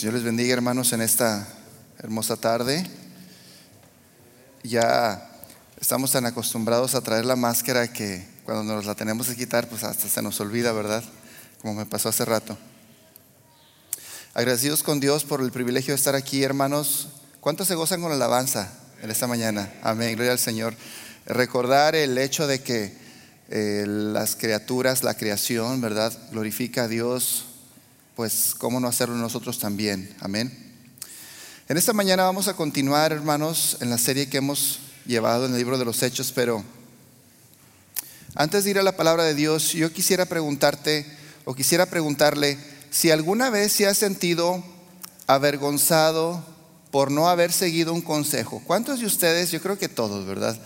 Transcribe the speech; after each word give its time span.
Señor 0.00 0.14
les 0.14 0.24
bendiga 0.24 0.54
hermanos 0.54 0.94
en 0.94 1.02
esta 1.02 1.46
hermosa 1.98 2.34
tarde. 2.34 2.86
Ya 4.62 5.30
estamos 5.78 6.10
tan 6.12 6.24
acostumbrados 6.24 6.94
a 6.94 7.02
traer 7.02 7.26
la 7.26 7.36
máscara 7.36 7.92
que 7.92 8.26
cuando 8.44 8.74
nos 8.74 8.86
la 8.86 8.94
tenemos 8.94 9.26
que 9.26 9.36
quitar 9.36 9.68
pues 9.68 9.84
hasta 9.84 10.08
se 10.08 10.22
nos 10.22 10.40
olvida, 10.40 10.72
¿verdad? 10.72 11.04
Como 11.60 11.74
me 11.74 11.84
pasó 11.84 12.08
hace 12.08 12.24
rato. 12.24 12.56
Agradecidos 14.32 14.82
con 14.82 15.00
Dios 15.00 15.24
por 15.24 15.42
el 15.42 15.52
privilegio 15.52 15.92
de 15.92 15.96
estar 15.96 16.14
aquí, 16.14 16.42
hermanos. 16.42 17.08
¿Cuántos 17.40 17.68
se 17.68 17.74
gozan 17.74 18.00
con 18.00 18.08
la 18.08 18.16
alabanza 18.16 18.72
en 19.02 19.10
esta 19.10 19.26
mañana? 19.26 19.70
Amén, 19.82 20.14
gloria 20.14 20.32
al 20.32 20.38
Señor. 20.38 20.74
Recordar 21.26 21.94
el 21.94 22.16
hecho 22.16 22.46
de 22.46 22.62
que 22.62 22.96
eh, 23.50 23.84
las 23.86 24.34
criaturas, 24.34 25.02
la 25.02 25.12
creación, 25.12 25.82
¿verdad? 25.82 26.10
Glorifica 26.32 26.84
a 26.84 26.88
Dios, 26.88 27.49
pues 28.20 28.54
cómo 28.58 28.80
no 28.80 28.86
hacerlo 28.86 29.14
nosotros 29.14 29.58
también. 29.58 30.14
Amén. 30.20 30.52
En 31.70 31.78
esta 31.78 31.94
mañana 31.94 32.24
vamos 32.24 32.48
a 32.48 32.54
continuar, 32.54 33.12
hermanos, 33.12 33.78
en 33.80 33.88
la 33.88 33.96
serie 33.96 34.28
que 34.28 34.36
hemos 34.36 34.80
llevado 35.06 35.46
en 35.46 35.52
el 35.52 35.56
libro 35.56 35.78
de 35.78 35.86
los 35.86 36.02
Hechos, 36.02 36.30
pero 36.30 36.62
antes 38.34 38.64
de 38.64 38.72
ir 38.72 38.78
a 38.78 38.82
la 38.82 38.94
palabra 38.94 39.24
de 39.24 39.34
Dios, 39.34 39.72
yo 39.72 39.90
quisiera 39.90 40.26
preguntarte 40.26 41.06
o 41.46 41.54
quisiera 41.54 41.86
preguntarle 41.86 42.58
si 42.90 43.10
alguna 43.10 43.48
vez 43.48 43.72
se 43.72 43.86
ha 43.86 43.94
sentido 43.94 44.62
avergonzado 45.26 46.44
por 46.90 47.10
no 47.10 47.26
haber 47.26 47.52
seguido 47.52 47.94
un 47.94 48.02
consejo. 48.02 48.60
¿Cuántos 48.66 49.00
de 49.00 49.06
ustedes, 49.06 49.50
yo 49.50 49.62
creo 49.62 49.78
que 49.78 49.88
todos, 49.88 50.26
¿verdad? 50.26 50.60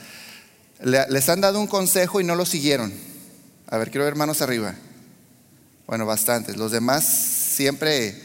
Les 0.80 1.28
han 1.28 1.40
dado 1.40 1.60
un 1.60 1.68
consejo 1.68 2.20
y 2.20 2.24
no 2.24 2.34
lo 2.34 2.46
siguieron. 2.46 2.92
A 3.68 3.78
ver, 3.78 3.92
quiero 3.92 4.06
ver 4.06 4.16
manos 4.16 4.42
arriba. 4.42 4.74
Bueno, 5.86 6.04
bastantes. 6.04 6.56
Los 6.56 6.72
demás 6.72 7.43
siempre 7.54 8.20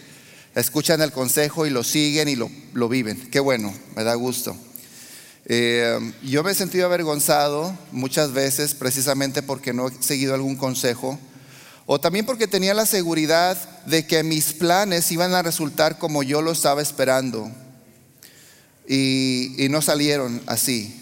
escuchan 0.56 1.02
el 1.02 1.12
consejo 1.12 1.66
y 1.66 1.70
lo 1.70 1.84
siguen 1.84 2.28
y 2.28 2.36
lo, 2.36 2.90
viven. 2.90 3.30
Qué 3.30 3.40
bueno, 3.40 3.74
me 3.96 4.04
da 4.04 4.16
gusto. 4.16 4.58
Eh, 5.46 6.14
yo 6.24 6.44
me 6.44 6.52
he 6.52 6.56
sentido 6.56 6.86
avergonzado 6.86 7.78
muchas 7.92 8.34
veces 8.34 8.74
precisamente 8.74 9.42
porque 9.42 9.74
no 9.74 9.88
he 9.88 10.04
seguido 10.04 10.34
algún 10.34 10.56
consejo 10.56 11.18
o 11.86 12.00
también 12.00 12.26
porque 12.26 12.48
tenía 12.48 12.74
la 12.74 12.86
seguridad 12.86 13.58
de 13.86 14.06
que 14.06 14.22
mis 14.22 14.54
planes 14.54 15.12
iban 15.12 15.34
a 15.34 15.42
resultar 15.42 15.98
como 15.98 16.22
yo 16.22 16.42
lo 16.42 16.52
estaba 16.52 16.82
esperando 16.82 17.50
y 18.88 19.68
no 19.70 19.82
salieron 19.82 20.42
así. 20.46 21.00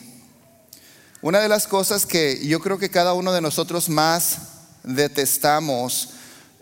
Una 1.21 1.39
de 1.39 1.49
las 1.49 1.67
cosas 1.67 2.05
que 2.05 2.45
yo 2.45 2.59
creo 2.59 2.77
que 2.77 2.89
cada 2.89 3.13
uno 3.13 3.33
de 3.33 3.41
nosotros 3.41 3.89
más 3.89 4.37
detestamos 4.83 6.09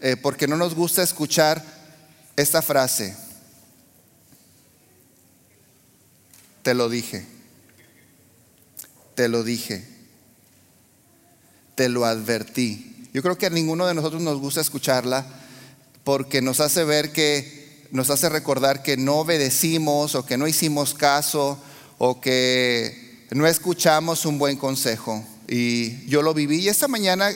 eh, 0.02 0.16
porque 0.18 0.48
no 0.48 0.58
nos 0.58 0.76
gusta 0.76 1.04
escuchar 1.04 1.64
esta 2.36 2.62
frase. 2.62 3.16
Te 6.64 6.74
lo 6.74 6.90
dije, 6.90 7.26
te 9.16 9.30
lo 9.30 9.44
dije, 9.44 9.88
te 11.76 11.90
lo 11.90 12.06
advertí. 12.06 13.10
Yo 13.14 13.22
creo 13.22 13.38
que 13.38 13.46
a 13.46 13.52
ninguno 13.52 13.86
de 13.86 13.94
nosotros 13.94 14.22
nos 14.22 14.40
gusta 14.40 14.62
escucharla 14.62 15.26
porque 16.04 16.42
nos 16.42 16.60
hace 16.60 16.84
ver 16.84 17.14
que, 17.14 17.88
nos 17.92 18.10
hace 18.10 18.30
recordar 18.30 18.84
que 18.84 18.98
no 18.98 19.18
obedecimos 19.18 20.16
o 20.16 20.26
que 20.26 20.38
no 20.38 20.48
hicimos 20.48 20.94
caso 20.94 21.58
o 21.98 22.20
que 22.20 23.26
no 23.32 23.48
escuchamos 23.48 24.26
un 24.26 24.38
buen 24.38 24.58
consejo. 24.58 25.26
Y 25.48 26.06
yo 26.08 26.22
lo 26.22 26.34
viví 26.34 26.60
y 26.60 26.70
esta 26.70 26.88
mañana 26.88 27.30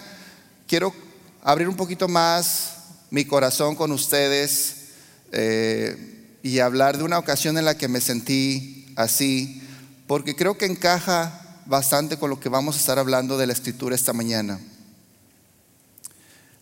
quiero 0.67 0.93
abrir 1.41 1.67
un 1.67 1.75
poquito 1.75 2.07
más 2.07 2.73
mi 3.09 3.25
corazón 3.25 3.75
con 3.75 3.91
ustedes 3.91 4.89
eh, 5.31 6.37
y 6.43 6.59
hablar 6.59 6.97
de 6.97 7.03
una 7.03 7.17
ocasión 7.17 7.57
en 7.57 7.65
la 7.65 7.77
que 7.77 7.87
me 7.87 8.01
sentí 8.01 8.93
así, 8.95 9.61
porque 10.07 10.35
creo 10.35 10.57
que 10.57 10.65
encaja 10.65 11.61
bastante 11.65 12.17
con 12.17 12.29
lo 12.29 12.39
que 12.39 12.49
vamos 12.49 12.75
a 12.75 12.79
estar 12.79 12.99
hablando 12.99 13.37
de 13.37 13.47
la 13.47 13.53
escritura 13.53 13.95
esta 13.95 14.13
mañana. 14.13 14.59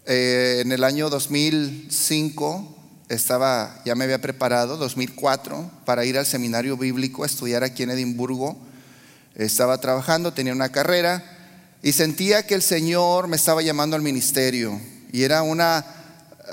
Eh, 0.05 0.61
en 0.61 0.71
el 0.71 0.83
año 0.83 1.09
2005 1.09 2.75
estaba, 3.09 3.81
ya 3.85 3.95
me 3.95 4.05
había 4.05 4.21
preparado, 4.21 4.77
2004, 4.77 5.71
para 5.85 6.05
ir 6.05 6.17
al 6.17 6.25
seminario 6.25 6.77
bíblico 6.77 7.23
a 7.23 7.27
estudiar 7.27 7.63
aquí 7.63 7.83
en 7.83 7.91
Edimburgo 7.91 8.57
estaba 9.37 9.77
trabajando, 9.77 10.33
tenía 10.33 10.53
una 10.53 10.69
carrera 10.69 11.36
y 11.81 11.91
sentía 11.91 12.45
que 12.45 12.55
el 12.55 12.61
Señor 12.61 13.27
me 13.27 13.35
estaba 13.35 13.61
llamando 13.61 13.95
al 13.95 14.01
ministerio. 14.01 14.79
Y 15.11 15.23
era 15.23 15.43
una, 15.43 15.85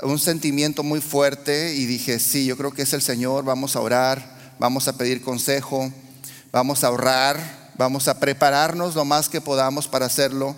un 0.03 0.19
sentimiento 0.19 0.83
muy 0.83 1.01
fuerte 1.01 1.73
y 1.75 1.85
dije, 1.85 2.19
sí, 2.19 2.45
yo 2.45 2.57
creo 2.57 2.71
que 2.71 2.83
es 2.83 2.93
el 2.93 3.01
Señor, 3.01 3.43
vamos 3.43 3.75
a 3.75 3.81
orar, 3.81 4.53
vamos 4.59 4.87
a 4.87 4.97
pedir 4.97 5.21
consejo, 5.21 5.91
vamos 6.51 6.83
a 6.83 6.87
ahorrar, 6.87 7.71
vamos 7.77 8.07
a 8.07 8.19
prepararnos 8.19 8.95
lo 8.95 9.03
más 9.03 9.27
que 9.29 9.41
podamos 9.41 9.87
para 9.87 10.05
hacerlo. 10.05 10.55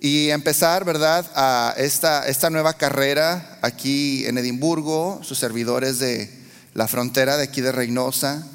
Y 0.00 0.30
empezar, 0.30 0.84
¿verdad?, 0.84 1.26
a 1.34 1.74
esta, 1.76 2.26
esta 2.26 2.48
nueva 2.48 2.72
carrera 2.72 3.58
aquí 3.60 4.24
en 4.24 4.38
Edimburgo, 4.38 5.20
sus 5.22 5.38
servidores 5.38 5.98
de 5.98 6.30
la 6.72 6.88
frontera 6.88 7.36
de 7.36 7.44
aquí 7.44 7.60
de 7.60 7.70
Reynosa. 7.70 8.46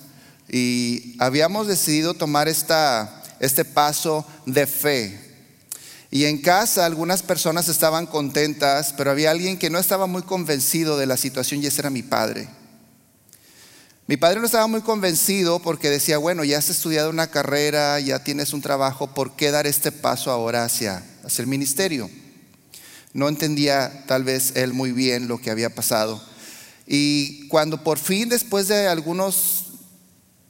Y 0.50 1.16
habíamos 1.20 1.68
decidido 1.68 2.16
tomar 2.16 2.48
esta, 2.48 3.22
este 3.40 3.66
paso 3.66 4.26
de 4.46 4.68
fe. 4.68 5.20
Y 6.12 6.26
en 6.26 6.42
casa 6.42 6.86
algunas 6.86 7.24
personas 7.24 7.68
estaban 7.68 8.06
contentas, 8.06 8.94
pero 8.96 9.12
había 9.12 9.32
alguien 9.32 9.58
que 9.58 9.70
no 9.70 9.80
estaba 9.80 10.08
muy 10.08 10.22
convencido 10.22 10.98
de 10.98 11.06
la 11.06 11.18
situación 11.18 11.62
y 11.62 11.68
ese 11.68 11.82
era 11.82 11.90
mi 11.90 12.04
padre. 12.04 12.48
Mi 14.08 14.18
padre 14.18 14.40
no 14.40 14.46
estaba 14.46 14.68
muy 14.68 14.82
convencido 14.82 15.60
porque 15.60 15.90
decía, 15.90 16.20
bueno, 16.20 16.44
ya 16.44 16.60
has 16.60 16.70
estudiado 16.70 17.10
una 17.10 17.28
carrera, 17.28 18.00
ya 18.00 18.24
tienes 18.24 18.54
un 18.54 18.62
trabajo, 18.62 19.08
¿por 19.08 19.36
qué 19.36 19.50
dar 19.50 19.66
este 19.66 19.92
paso 19.92 20.30
ahora 20.30 20.64
hacia, 20.64 21.04
hacia 21.24 21.42
el 21.42 21.48
ministerio? 21.48 22.10
No 23.14 23.28
entendía 23.28 24.04
tal 24.06 24.24
vez 24.24 24.56
él 24.56 24.74
muy 24.74 24.92
bien 24.92 25.28
lo 25.28 25.40
que 25.40 25.50
había 25.50 25.74
pasado. 25.74 26.22
Y 26.86 27.48
cuando 27.48 27.84
por 27.84 27.98
fin, 27.98 28.30
después 28.30 28.68
de 28.68 28.88
algunos 28.88 29.65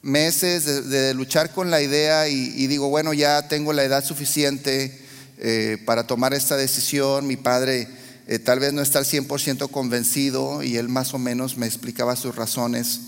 meses 0.06 0.88
de, 0.88 1.14
luchar 1.14 1.52
con 1.52 1.70
la 1.70 1.82
idea 1.82 2.28
y, 2.28 2.66
digo, 2.68 2.88
bueno, 2.88 3.12
ya 3.12 3.48
tengo 3.48 3.72
la 3.72 3.82
edad 3.82 4.04
suficiente 4.04 4.96
eh, 5.38 5.78
para 5.84 6.06
tomar 6.06 6.32
esta 6.32 6.56
decisión. 6.56 7.26
Mi 7.26 7.36
padre 7.36 7.88
eh, 8.28 8.38
tal 8.38 8.60
vez 8.60 8.72
no 8.72 8.82
está 8.82 9.00
al 9.00 9.04
100% 9.04 9.68
convencido 9.70 10.62
y 10.62 10.76
él 10.76 10.88
más 10.88 11.12
o 11.12 11.18
menos 11.18 11.56
me 11.58 11.66
explicaba 11.66 12.14
sus 12.14 12.36
razones, 12.36 13.00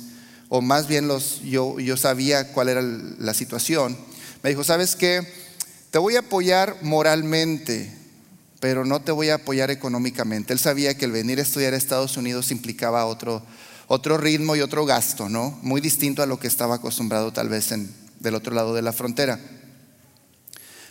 o 0.48 0.60
más 0.60 0.88
bien 0.88 1.06
los, 1.06 1.40
yo, 1.42 1.78
yo 1.78 1.96
sabía 1.96 2.52
cuál 2.52 2.68
era 2.68 2.82
la 2.82 3.32
situación. 3.32 3.96
Me 4.42 4.50
dijo, 4.50 4.64
¿sabes 4.64 4.96
qué? 4.96 5.26
Te 5.92 5.98
voy 5.98 6.16
a 6.16 6.20
apoyar 6.20 6.78
moralmente, 6.82 7.92
pero 8.58 8.84
no 8.84 9.00
te 9.00 9.12
voy 9.12 9.28
a 9.28 9.36
apoyar 9.36 9.70
económicamente. 9.70 10.52
Él 10.52 10.58
sabía 10.58 10.98
que 10.98 11.04
el 11.04 11.12
venir 11.12 11.38
a 11.38 11.42
estudiar 11.42 11.74
a 11.74 11.76
Estados 11.76 12.16
Unidos 12.16 12.50
implicaba 12.50 13.06
otro 13.06 13.42
otro 13.88 14.18
ritmo 14.18 14.54
y 14.54 14.60
otro 14.60 14.84
gasto, 14.84 15.28
¿no? 15.28 15.58
Muy 15.62 15.80
distinto 15.80 16.22
a 16.22 16.26
lo 16.26 16.38
que 16.38 16.46
estaba 16.46 16.76
acostumbrado 16.76 17.32
tal 17.32 17.48
vez 17.48 17.72
en, 17.72 17.90
del 18.20 18.34
otro 18.34 18.54
lado 18.54 18.74
de 18.74 18.82
la 18.82 18.92
frontera. 18.92 19.40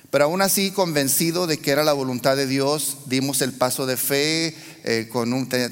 Pero 0.10 0.26
aún 0.26 0.42
así, 0.42 0.72
convencido 0.72 1.48
de 1.48 1.60
que 1.60 1.72
era 1.72 1.84
la 1.84 1.94
voluntad 1.94 2.36
de 2.36 2.48
Dios, 2.48 2.98
dimos 3.06 3.42
el 3.42 3.54
paso 3.54 3.86
de 3.86 3.98
fe, 3.98 4.56
eh, 4.84 5.10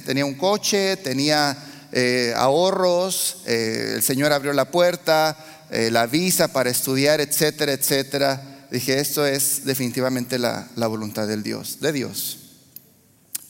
tenía 0.05 0.25
un 0.25 0.35
coche, 0.35 0.97
tenía 0.97 1.57
eh, 1.91 2.33
ahorros, 2.35 3.37
eh, 3.47 3.93
el 3.95 4.03
Señor 4.03 4.31
abrió 4.31 4.53
la 4.53 4.71
puerta, 4.71 5.37
la 5.71 6.05
visa 6.05 6.49
para 6.53 6.69
estudiar, 6.69 7.19
etcétera, 7.19 7.73
etcétera. 7.73 8.67
Dije, 8.71 8.99
esto 8.99 9.25
es 9.25 9.65
definitivamente 9.65 10.37
la, 10.37 10.69
la 10.75 10.87
voluntad 10.87 11.27
del 11.27 11.41
Dios, 11.41 11.79
de 11.81 11.91
Dios. 11.91 12.37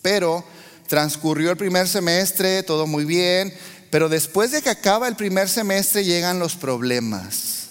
Pero 0.01 0.45
Transcurrió 0.87 1.51
el 1.51 1.57
primer 1.57 1.87
semestre, 1.87 2.63
todo 2.63 2.85
muy 2.85 3.05
bien, 3.05 3.53
pero 3.89 4.09
después 4.09 4.51
de 4.51 4.61
que 4.61 4.69
acaba 4.69 5.07
el 5.07 5.15
primer 5.15 5.49
semestre 5.49 6.03
llegan 6.03 6.39
los 6.39 6.55
problemas. 6.55 7.69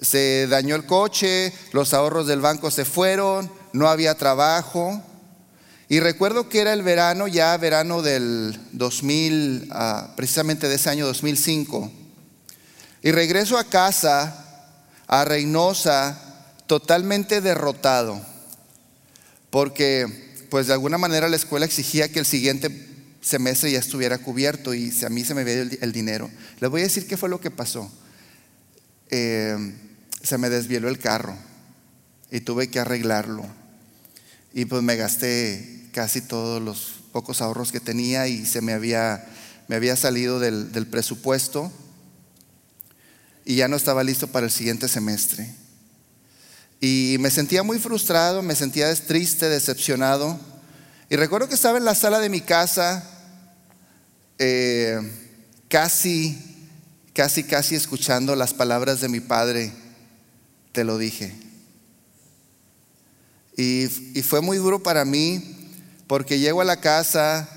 Se 0.00 0.46
dañó 0.48 0.74
el 0.74 0.86
coche, 0.86 1.52
los 1.72 1.92
ahorros 1.92 2.26
del 2.26 2.40
banco 2.40 2.70
se 2.70 2.84
fueron, 2.84 3.52
no 3.72 3.88
había 3.88 4.16
trabajo. 4.16 5.02
Y 5.88 6.00
recuerdo 6.00 6.48
que 6.48 6.60
era 6.60 6.72
el 6.72 6.82
verano, 6.82 7.28
ya 7.28 7.56
verano 7.56 8.00
del 8.00 8.58
2000, 8.72 9.68
ah, 9.72 10.12
precisamente 10.16 10.68
de 10.68 10.76
ese 10.76 10.88
año 10.88 11.06
2005. 11.06 11.92
Y 13.02 13.12
regreso 13.12 13.58
a 13.58 13.64
casa, 13.64 14.72
a 15.06 15.24
Reynosa, 15.24 16.18
totalmente 16.66 17.40
derrotado, 17.40 18.20
porque 19.50 20.29
pues 20.50 20.66
de 20.66 20.72
alguna 20.72 20.98
manera 20.98 21.28
la 21.28 21.36
escuela 21.36 21.64
exigía 21.64 22.10
que 22.10 22.18
el 22.18 22.26
siguiente 22.26 22.88
semestre 23.20 23.70
ya 23.70 23.78
estuviera 23.78 24.18
cubierto 24.18 24.74
y 24.74 24.92
a 25.04 25.08
mí 25.08 25.24
se 25.24 25.34
me 25.34 25.44
veía 25.44 25.62
el, 25.80 25.92
dinero. 25.92 26.30
Les 26.60 26.70
voy 26.70 26.80
a 26.80 26.84
decir 26.84 27.06
qué 27.06 27.16
fue 27.16 27.28
lo 27.28 27.40
que 27.40 27.50
pasó. 27.50 27.90
Eh, 29.10 29.56
se 30.22 30.38
me 30.38 30.50
desvieló 30.50 30.88
el 30.88 30.98
carro 30.98 31.36
y 32.30 32.40
tuve 32.40 32.68
que 32.68 32.80
arreglarlo. 32.80 33.46
Y 34.52 34.64
pues 34.64 34.82
me 34.82 34.96
gasté 34.96 35.88
casi 35.92 36.20
todos 36.20 36.60
los 36.60 36.94
pocos 37.12 37.40
ahorros 37.40 37.72
que 37.72 37.80
tenía 37.80 38.26
y 38.28 38.44
se 38.46 38.60
me 38.60 38.72
había, 38.72 39.26
me 39.68 39.76
había 39.76 39.96
salido 39.96 40.40
del, 40.40 40.72
del 40.72 40.86
presupuesto 40.86 41.72
y 43.44 43.56
ya 43.56 43.68
no 43.68 43.76
estaba 43.76 44.04
listo 44.04 44.28
para 44.28 44.46
el 44.46 44.52
siguiente 44.52 44.88
semestre. 44.88 45.59
Y 46.80 47.16
me 47.20 47.30
sentía 47.30 47.62
muy 47.62 47.78
frustrado, 47.78 48.42
me 48.42 48.54
sentía 48.54 48.94
triste, 48.94 49.48
decepcionado. 49.48 50.38
Y 51.10 51.16
recuerdo 51.16 51.48
que 51.48 51.54
estaba 51.54 51.76
en 51.76 51.84
la 51.84 51.94
sala 51.94 52.20
de 52.20 52.28
mi 52.28 52.40
casa, 52.40 53.04
eh, 54.38 54.98
casi, 55.68 56.38
casi, 57.12 57.44
casi 57.44 57.74
escuchando 57.74 58.34
las 58.34 58.54
palabras 58.54 59.00
de 59.00 59.08
mi 59.08 59.20
padre, 59.20 59.72
te 60.72 60.84
lo 60.84 60.96
dije. 60.96 61.50
Y, 63.56 63.88
fue 64.22 64.40
muy 64.40 64.56
duro 64.56 64.82
para 64.82 65.04
mí 65.04 65.56
porque 66.06 66.38
llego 66.38 66.62
a 66.62 66.64
la 66.64 66.80
casa 66.80 67.48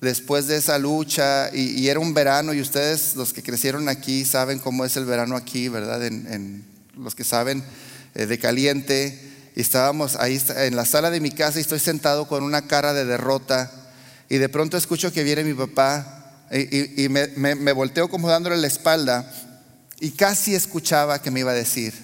después 0.00 0.48
de 0.48 0.56
esa 0.56 0.78
lucha 0.78 1.54
y, 1.54 1.86
era 1.86 2.00
un 2.00 2.14
verano 2.14 2.52
y 2.52 2.60
ustedes 2.60 3.14
los 3.14 3.32
que 3.32 3.42
crecieron 3.42 3.88
aquí 3.88 4.24
saben 4.24 4.58
cómo 4.58 4.84
es 4.84 4.96
el 4.96 5.04
verano 5.04 5.36
aquí, 5.36 5.68
¿verdad? 5.68 6.04
En, 6.04 6.64
los 6.96 7.14
que 7.14 7.24
saben 7.24 7.62
de 8.24 8.38
caliente. 8.38 9.20
Y 9.54 9.60
estábamos 9.60 10.16
ahí 10.16 10.40
en 10.56 10.76
la 10.76 10.86
sala 10.86 11.10
de 11.10 11.20
mi 11.20 11.30
casa 11.30 11.58
y 11.58 11.62
estoy 11.62 11.80
sentado 11.80 12.26
con 12.28 12.42
una 12.42 12.66
cara 12.66 12.94
de 12.94 13.04
derrota 13.04 13.70
y 14.28 14.38
de 14.38 14.48
pronto 14.48 14.76
escucho 14.76 15.12
que 15.12 15.24
viene 15.24 15.44
mi 15.44 15.54
papá 15.54 16.46
y, 16.50 17.08
me, 17.08 17.72
volteo 17.72 18.08
como 18.08 18.28
dándole 18.28 18.56
la 18.56 18.66
espalda 18.66 19.30
y 20.00 20.10
casi 20.12 20.54
escuchaba 20.54 21.20
que 21.20 21.30
me 21.30 21.40
iba 21.40 21.52
a 21.52 21.54
decir, 21.54 21.94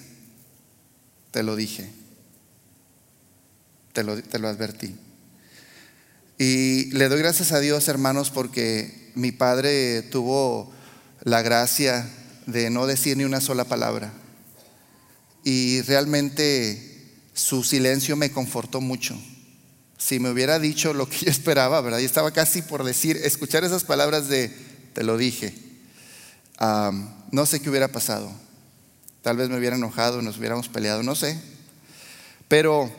te 1.30 1.42
lo 1.42 1.56
dije 1.56 2.02
te 3.92 4.02
lo, 4.02 4.48
advertí. 4.48 4.94
Y 6.38 6.86
le 6.92 7.08
doy 7.08 7.18
gracias 7.18 7.52
a 7.52 7.60
Dios, 7.60 7.88
hermanos, 7.88 8.30
porque 8.30 9.12
mi 9.14 9.32
padre 9.32 10.02
tuvo 10.02 10.72
la 11.22 11.42
gracia 11.42 12.08
de 12.46 12.70
no 12.70 12.86
decir 12.86 13.16
ni 13.16 13.24
una 13.24 13.40
sola 13.40 13.64
palabra. 13.64 14.12
Y 15.44 15.82
realmente 15.82 17.10
su 17.34 17.64
silencio 17.64 18.16
me 18.16 18.30
confortó 18.30 18.80
mucho. 18.80 19.20
Si 19.98 20.18
me 20.18 20.30
hubiera 20.30 20.58
dicho 20.58 20.94
lo 20.94 21.08
que 21.08 21.18
yo 21.24 21.30
esperaba, 21.30 21.80
¿verdad? 21.80 21.98
Y 21.98 22.04
estaba 22.04 22.30
casi 22.32 22.62
por 22.62 22.84
decir, 22.84 23.16
escuchar 23.16 23.64
esas 23.64 23.84
palabras 23.84 24.28
de, 24.28 24.54
te 24.92 25.04
lo 25.04 25.16
dije. 25.16 25.54
no 27.30 27.46
sé 27.46 27.60
qué 27.60 27.70
hubiera 27.70 27.88
pasado. 27.88 28.32
Tal 29.22 29.36
vez 29.36 29.48
me 29.48 29.56
hubiera 29.56 29.76
enojado, 29.76 30.20
nos 30.20 30.38
hubiéramos 30.38 30.68
peleado, 30.68 31.02
no 31.02 31.14
sé. 31.14 31.40
Pero 32.48 32.90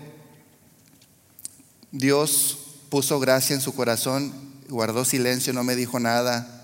Dios 1.92 2.58
puso 2.90 3.20
gracia 3.20 3.56
en 3.56 3.62
su 3.62 3.76
corazón, 3.76 4.34
guardó 4.70 5.06
silencio, 5.06 5.54
no 5.54 5.64
me 5.64 5.76
dijo 5.76 6.00
nada 6.00 6.64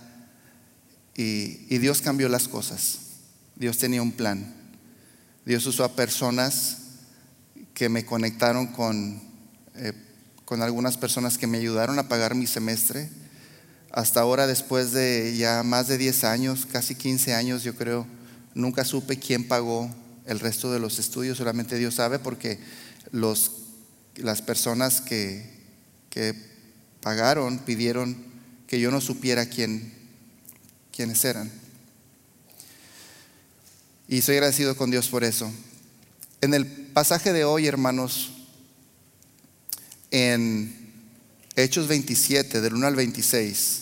y, 1.20 1.78
Dios 1.80 2.02
cambió 2.02 2.30
las 2.30 2.48
cosas. 2.48 3.00
Dios 3.56 3.78
tenía 3.78 4.02
un 4.02 4.14
plan. 4.14 4.56
Dios 5.46 5.66
usó 5.66 5.84
a 5.84 5.96
personas 5.96 6.78
que 7.74 7.90
me 7.90 8.06
conectaron 8.06 8.68
con, 8.68 9.22
eh, 9.76 9.94
con 10.46 10.62
algunas 10.62 10.98
personas 10.98 11.38
que 11.38 11.48
me 11.48 11.58
ayudaron 11.58 11.98
a 12.00 12.08
pagar 12.08 12.36
mi 12.36 12.48
semestre. 12.48 13.10
Hasta 13.92 14.22
ahora, 14.22 14.48
después 14.48 14.92
de 14.92 15.36
ya 15.38 15.64
más 15.64 15.88
de 15.88 15.98
10 15.98 16.24
años, 16.24 16.66
casi 16.66 16.96
15 16.96 17.34
años, 17.34 17.64
yo 17.64 17.76
creo, 17.76 18.06
nunca 18.54 18.86
supe 18.86 19.18
quién 19.18 19.48
pagó 19.48 19.90
el 20.26 20.40
resto 20.40 20.72
de 20.72 20.80
los 20.80 21.00
estudios, 21.00 21.38
solamente 21.38 21.78
Dios 21.78 21.96
sabe 21.96 22.20
porque 22.20 22.60
los 23.12 23.52
las 24.22 24.42
personas 24.42 25.02
que, 25.02 25.58
pagaron 27.02 27.60
pidieron 27.60 28.18
que 28.68 28.80
yo 28.80 28.92
no 28.92 29.00
supiera 29.00 29.46
quién, 29.46 29.94
quiénes 30.92 31.24
eran. 31.24 31.50
Y 34.10 34.22
soy 34.22 34.36
agradecido 34.36 34.76
con 34.76 34.92
Dios 34.92 35.08
por 35.08 35.24
eso. 35.24 35.50
En 36.42 36.54
el 36.54 36.66
pasaje 36.66 37.32
de 37.32 37.46
hoy, 37.46 37.68
hermanos, 37.68 38.32
en 40.12 40.76
Hechos 41.56 41.88
27, 41.88 42.60
del 42.60 42.74
1 42.74 42.88
al 42.88 42.96
26, 42.96 43.82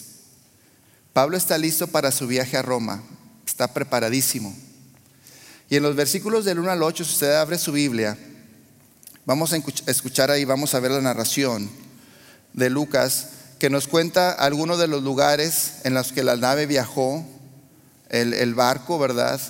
Pablo 1.13 1.37
está 1.37 1.57
listo 1.57 1.87
para 1.87 2.11
su 2.11 2.27
viaje 2.27 2.57
a 2.57 2.61
Roma, 2.61 3.01
está 3.47 3.73
preparadísimo. 3.73 4.55
Y 5.69 5.77
en 5.77 5.83
los 5.83 5.95
versículos 5.95 6.45
del 6.45 6.59
1 6.59 6.69
al 6.69 6.83
8, 6.83 7.03
si 7.03 7.13
usted 7.13 7.33
abre 7.33 7.57
su 7.57 7.71
Biblia, 7.71 8.17
Vamos 9.27 9.51
a 9.51 9.57
escuchar 9.87 10.31
ahí, 10.31 10.45
vamos 10.45 10.73
a 10.73 10.79
ver 10.79 10.89
la 10.89 11.01
narración 11.01 11.69
de 12.53 12.69
Lucas 12.69 13.27
que 13.59 13.69
nos 13.69 13.89
cuenta 13.89 14.31
algunos 14.31 14.79
de 14.79 14.87
los 14.87 15.03
lugares 15.03 15.79
en 15.83 15.95
los 15.95 16.13
que 16.13 16.23
la 16.23 16.37
nave 16.37 16.65
viajó, 16.65 17.25
el, 18.07 18.55
barco, 18.55 18.97
¿verdad? 18.97 19.41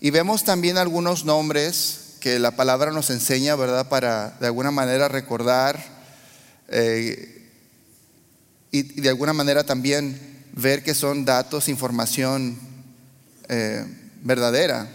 Y 0.00 0.10
vemos 0.10 0.44
también 0.44 0.76
algunos 0.76 1.24
nombres 1.24 2.16
que 2.20 2.38
la 2.38 2.50
palabra 2.50 2.90
nos 2.90 3.08
enseña, 3.10 3.56
¿verdad? 3.56 3.88
Para 3.88 4.36
de 4.40 4.46
alguna 4.46 4.70
manera 4.70 5.08
recordar 5.08 5.82
eh, 6.68 7.50
y, 8.70 8.82
de 9.00 9.08
alguna 9.08 9.32
manera 9.32 9.64
también 9.64 10.44
ver 10.52 10.82
que 10.82 10.94
son 10.94 11.24
datos, 11.24 11.68
información 11.68 12.58
eh, 13.48 13.86
verdadera. 14.22 14.88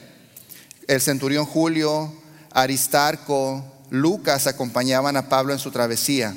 El 0.88 1.02
centurión 1.02 1.46
Julio, 1.46 2.14
Aristarco, 2.52 3.66
Lucas 3.90 4.46
acompañaban 4.46 5.18
a 5.18 5.30
Pablo 5.30 5.54
en 5.54 5.60
su 5.60 5.72
travesía. 5.72 6.36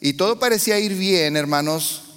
Y 0.00 0.14
todo 0.14 0.40
parecía 0.40 0.80
ir 0.80 0.94
bien, 0.94 1.36
hermanos. 1.36 2.11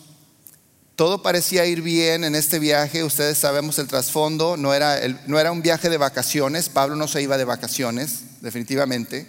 Todo 0.95 1.21
parecía 1.21 1.65
ir 1.65 1.81
bien 1.81 2.24
en 2.24 2.36
este 2.36 2.59
viaje. 2.59 3.03
Ustedes 3.03 3.38
sabemos 3.38 3.80
el 3.80 3.88
trasfondo. 3.88 4.57
No 4.57 4.74
era, 4.74 5.00
no 5.27 5.39
era 5.39 5.51
un 5.51 5.62
viaje 5.62 5.89
de 5.89 5.97
vacaciones. 5.97 6.69
Pablo 6.69 6.95
no 6.95 7.07
se 7.07 7.21
iba 7.21 7.38
de 7.38 7.45
vacaciones, 7.45 8.21
definitivamente. 8.42 9.27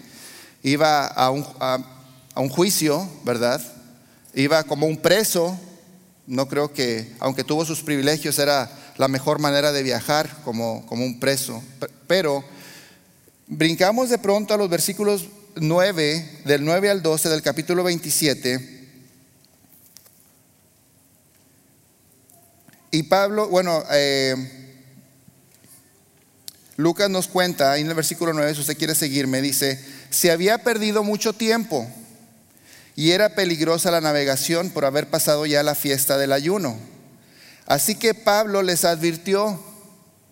Iba 0.62 1.06
a 1.06 1.30
un, 1.30 1.44
a 1.58 1.80
un 2.36 2.48
juicio, 2.48 3.08
¿verdad? 3.24 3.60
Iba 4.34 4.62
como 4.64 4.86
un 4.86 4.96
preso. 4.96 5.58
No 6.26 6.48
creo 6.48 6.72
que, 6.72 7.14
aunque 7.18 7.44
tuvo 7.44 7.64
sus 7.64 7.82
privilegios, 7.82 8.38
era 8.38 8.70
la 8.96 9.08
mejor 9.08 9.38
manera 9.38 9.72
de 9.72 9.82
viajar 9.82 10.42
como, 10.44 10.86
como 10.86 11.04
un 11.04 11.18
preso. 11.18 11.62
Pero 12.06 12.44
Brincamos 13.48 14.10
de 14.10 14.18
pronto 14.18 14.54
a 14.54 14.56
los 14.56 14.68
versículos 14.68 15.26
9, 15.54 16.40
del 16.46 16.64
9 16.64 16.90
al 16.90 17.00
12 17.00 17.28
del 17.28 17.42
capítulo 17.42 17.84
27. 17.84 18.75
Y 22.90 23.04
Pablo, 23.04 23.48
bueno, 23.48 23.82
eh, 23.90 24.34
Lucas 26.76 27.10
nos 27.10 27.28
cuenta, 27.28 27.72
ahí 27.72 27.82
en 27.82 27.88
el 27.88 27.94
versículo 27.94 28.32
9, 28.32 28.54
si 28.54 28.60
usted 28.60 28.78
quiere 28.78 28.94
seguirme, 28.94 29.42
dice, 29.42 29.82
se 30.10 30.30
había 30.30 30.58
perdido 30.58 31.02
mucho 31.02 31.32
tiempo 31.32 31.86
y 32.94 33.10
era 33.10 33.34
peligrosa 33.34 33.90
la 33.90 34.00
navegación 34.00 34.70
por 34.70 34.84
haber 34.84 35.08
pasado 35.08 35.46
ya 35.46 35.62
la 35.62 35.74
fiesta 35.74 36.16
del 36.18 36.32
ayuno. 36.32 36.78
Así 37.66 37.96
que 37.96 38.14
Pablo 38.14 38.62
les 38.62 38.84
advirtió, 38.84 39.60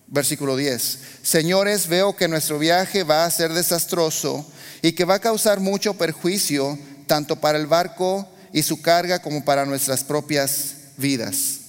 Versículo 0.07 0.57
10. 0.57 0.99
Señores, 1.23 1.89
veo 1.89 2.15
que 2.15 2.29
nuestro 2.29 2.59
viaje 2.59 3.05
va 3.05 3.25
a 3.25 3.31
ser 3.31 3.53
desastroso 3.53 4.47
y 4.83 4.93
que 4.93 5.05
va 5.05 5.15
a 5.15 5.21
causar 5.21 5.61
mucho 5.61 5.95
perjuicio 5.95 6.79
tanto 7.07 7.37
para 7.37 7.59
el 7.59 7.67
barco 7.67 8.29
y 8.53 8.63
su 8.63 8.81
carga 8.83 9.21
como 9.21 9.45
para 9.45 9.65
nuestras 9.65 10.05
propias 10.05 10.75
vidas. 10.97 11.64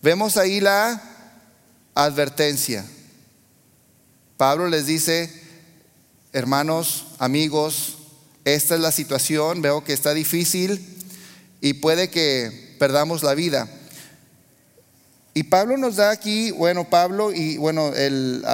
Vemos 0.00 0.36
ahí 0.36 0.60
la 0.60 1.02
advertencia. 1.94 2.86
Pablo 4.36 4.68
les 4.68 4.86
dice, 4.86 5.28
hermanos, 6.32 7.06
amigos, 7.18 7.98
esta 8.44 8.76
es 8.76 8.80
la 8.80 8.92
situación, 8.92 9.60
veo 9.60 9.82
que 9.82 9.92
está 9.92 10.14
difícil 10.14 10.80
y 11.60 11.74
puede 11.74 12.10
que 12.10 12.76
perdamos 12.78 13.24
la 13.24 13.34
vida. 13.34 13.68
Y 15.34 15.42
Pablo 15.44 15.76
nos 15.76 15.96
da 15.96 16.10
aquí, 16.10 16.52
bueno, 16.52 16.88
Pablo 16.88 17.32
y 17.32 17.56
bueno, 17.56 17.92
el, 17.94 18.44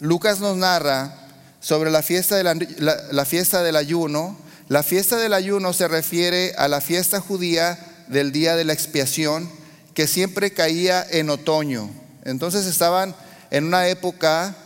Lucas 0.00 0.38
nos 0.38 0.58
narra 0.58 1.14
sobre 1.60 1.90
la 1.90 2.02
fiesta, 2.02 2.42
la 2.42 3.24
fiesta 3.24 3.62
del 3.62 3.76
ayuno. 3.76 4.36
La 4.68 4.82
fiesta 4.82 5.16
del 5.16 5.32
ayuno 5.32 5.72
se 5.72 5.88
refiere 5.88 6.52
a 6.58 6.68
la 6.68 6.82
fiesta 6.82 7.20
judía 7.20 7.78
del 8.08 8.32
día 8.32 8.54
de 8.54 8.64
la 8.64 8.74
expiación 8.74 9.63
que 9.94 10.06
siempre 10.06 10.52
caía 10.52 11.06
en 11.08 11.30
otoño. 11.30 11.90
Entonces 12.24 12.66
estaban 12.66 13.14
en 13.50 13.64
una 13.64 13.88
época 13.88 14.56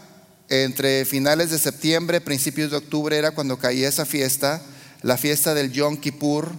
entre 0.48 1.04
finales 1.04 1.50
de 1.50 1.58
septiembre, 1.58 2.20
principios 2.20 2.70
de 2.70 2.78
octubre 2.78 3.16
era 3.16 3.32
cuando 3.32 3.58
caía 3.58 3.88
esa 3.88 4.06
fiesta, 4.06 4.62
la 5.02 5.18
fiesta 5.18 5.54
del 5.54 5.70
Yom 5.72 5.98
Kippur, 5.98 6.52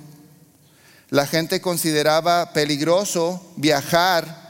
la 1.10 1.26
gente 1.26 1.60
consideraba 1.60 2.54
peligroso 2.54 3.54
viajar 3.56 4.48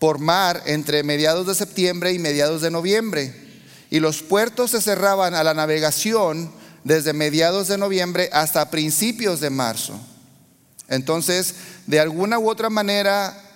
por 0.00 0.18
mar 0.18 0.60
entre 0.66 1.04
mediados 1.04 1.46
de 1.46 1.54
septiembre 1.54 2.12
y 2.12 2.18
mediados 2.18 2.60
de 2.60 2.72
noviembre. 2.72 3.32
Y 3.88 4.00
los 4.00 4.22
puertos 4.22 4.72
se 4.72 4.80
cerraban 4.80 5.34
a 5.34 5.44
la 5.44 5.54
navegación 5.54 6.50
desde 6.82 7.12
mediados 7.12 7.68
de 7.68 7.78
noviembre 7.78 8.28
hasta 8.32 8.70
principios 8.70 9.38
de 9.38 9.50
marzo. 9.50 9.94
Entonces, 10.88 11.54
de 11.86 12.00
alguna 12.00 12.40
u 12.40 12.50
otra 12.50 12.68
manera, 12.68 13.51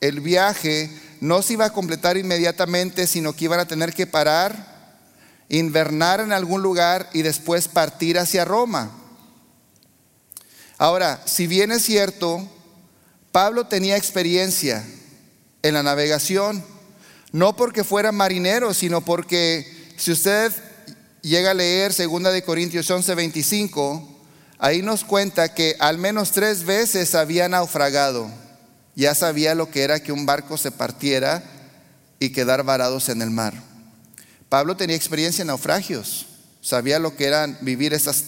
el 0.00 0.20
viaje 0.20 0.90
no 1.20 1.42
se 1.42 1.54
iba 1.54 1.66
a 1.66 1.72
completar 1.72 2.16
inmediatamente, 2.16 3.06
sino 3.06 3.34
que 3.34 3.46
iban 3.46 3.60
a 3.60 3.68
tener 3.68 3.92
que 3.92 4.06
parar, 4.06 4.76
invernar 5.48 6.20
en 6.20 6.32
algún 6.32 6.62
lugar 6.62 7.08
y 7.12 7.22
después 7.22 7.68
partir 7.68 8.18
hacia 8.18 8.44
Roma. 8.44 8.90
Ahora, 10.78 11.22
si 11.24 11.46
bien 11.46 11.72
es 11.72 11.82
cierto, 11.82 12.46
Pablo 13.32 13.66
tenía 13.66 13.96
experiencia 13.96 14.84
en 15.62 15.74
la 15.74 15.82
navegación, 15.82 16.64
no 17.32 17.56
porque 17.56 17.84
fuera 17.84 18.12
marinero, 18.12 18.74
sino 18.74 19.00
porque 19.00 19.92
si 19.96 20.12
usted 20.12 20.52
llega 21.22 21.50
a 21.50 21.54
leer 21.54 21.94
2 21.94 22.32
de 22.32 22.42
Corintios 22.42 22.90
11:25, 22.90 24.06
ahí 24.58 24.82
nos 24.82 25.04
cuenta 25.04 25.52
que 25.54 25.76
al 25.80 25.98
menos 25.98 26.32
tres 26.32 26.64
veces 26.64 27.14
había 27.14 27.48
naufragado. 27.48 28.30
Ya 28.96 29.14
sabía 29.14 29.54
lo 29.54 29.70
que 29.70 29.82
era 29.82 30.00
que 30.00 30.10
un 30.10 30.26
barco 30.26 30.58
se 30.58 30.72
partiera 30.72 31.44
y 32.18 32.30
quedar 32.30 32.64
varados 32.64 33.08
en 33.08 33.22
el 33.22 33.30
mar. 33.30 33.54
Pablo 34.48 34.76
tenía 34.76 34.96
experiencia 34.96 35.42
en 35.42 35.48
naufragios, 35.48 36.26
sabía 36.60 36.98
lo 36.98 37.14
que 37.14 37.26
eran 37.26 37.58
vivir 37.60 37.92
esas 37.92 38.24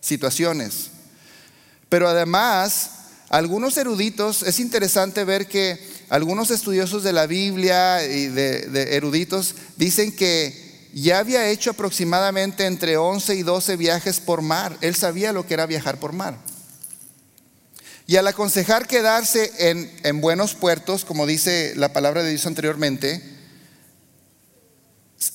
situaciones. 0.00 0.90
Pero 1.88 2.08
además, 2.08 2.90
algunos 3.28 3.76
eruditos, 3.76 4.42
es 4.42 4.58
interesante 4.58 5.24
ver 5.24 5.46
que 5.46 5.78
algunos 6.08 6.50
estudiosos 6.50 7.02
de 7.02 7.12
la 7.12 7.26
Biblia 7.26 8.04
y 8.04 8.28
de, 8.28 8.96
eruditos 8.96 9.54
dicen 9.76 10.12
que 10.14 10.90
ya 10.94 11.18
había 11.18 11.48
hecho 11.48 11.70
aproximadamente 11.70 12.66
entre 12.66 12.96
11 12.96 13.34
y 13.34 13.42
12 13.42 13.76
viajes 13.76 14.20
por 14.20 14.42
mar. 14.42 14.76
Él 14.82 14.94
sabía 14.94 15.32
lo 15.32 15.46
que 15.46 15.54
era 15.54 15.66
viajar 15.66 15.98
por 15.98 16.12
mar. 16.12 16.36
Y 18.06 18.16
al 18.16 18.26
aconsejar 18.26 18.86
quedarse 18.86 19.52
en, 19.70 19.90
en 20.02 20.20
buenos 20.20 20.54
puertos, 20.54 21.04
como 21.04 21.26
dice 21.26 21.74
la 21.76 21.92
palabra 21.92 22.22
de 22.22 22.30
Dios 22.30 22.46
anteriormente, 22.46 23.22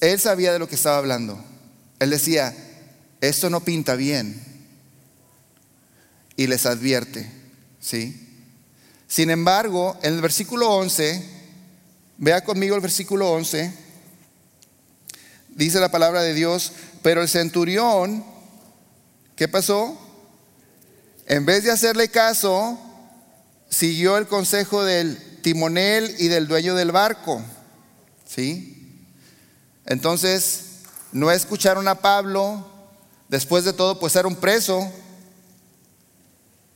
él 0.01 0.19
sabía 0.19 0.53
de 0.53 0.59
lo 0.59 0.67
que 0.67 0.75
estaba 0.75 0.97
hablando. 0.97 1.43
Él 1.99 2.09
decía, 2.09 2.55
esto 3.21 3.49
no 3.49 3.61
pinta 3.61 3.95
bien 3.95 4.43
y 6.35 6.47
les 6.47 6.65
advierte. 6.65 7.29
¿sí? 7.79 8.27
Sin 9.07 9.29
embargo, 9.29 9.97
en 10.03 10.13
el 10.13 10.21
versículo 10.21 10.69
11, 10.69 11.23
vea 12.17 12.43
conmigo 12.43 12.75
el 12.75 12.81
versículo 12.81 13.31
11, 13.31 13.73
dice 15.49 15.79
la 15.79 15.89
palabra 15.89 16.21
de 16.21 16.33
Dios, 16.33 16.71
pero 17.01 17.21
el 17.21 17.29
centurión, 17.29 18.23
¿qué 19.35 19.47
pasó? 19.47 19.97
En 21.27 21.45
vez 21.45 21.65
de 21.65 21.71
hacerle 21.71 22.07
caso, 22.07 22.79
siguió 23.69 24.17
el 24.17 24.27
consejo 24.27 24.85
del 24.85 25.41
timonel 25.41 26.15
y 26.19 26.29
del 26.29 26.47
dueño 26.47 26.73
del 26.73 26.93
barco. 26.93 27.43
¿Sí? 28.25 29.03
Entonces, 29.85 30.83
no 31.11 31.29
escucharon 31.29 31.89
a 31.89 31.95
Pablo, 31.95 32.65
después 33.27 33.65
de 33.65 33.73
todo, 33.73 33.99
pues 33.99 34.15
era 34.15 34.27
un 34.27 34.37
preso, 34.37 34.89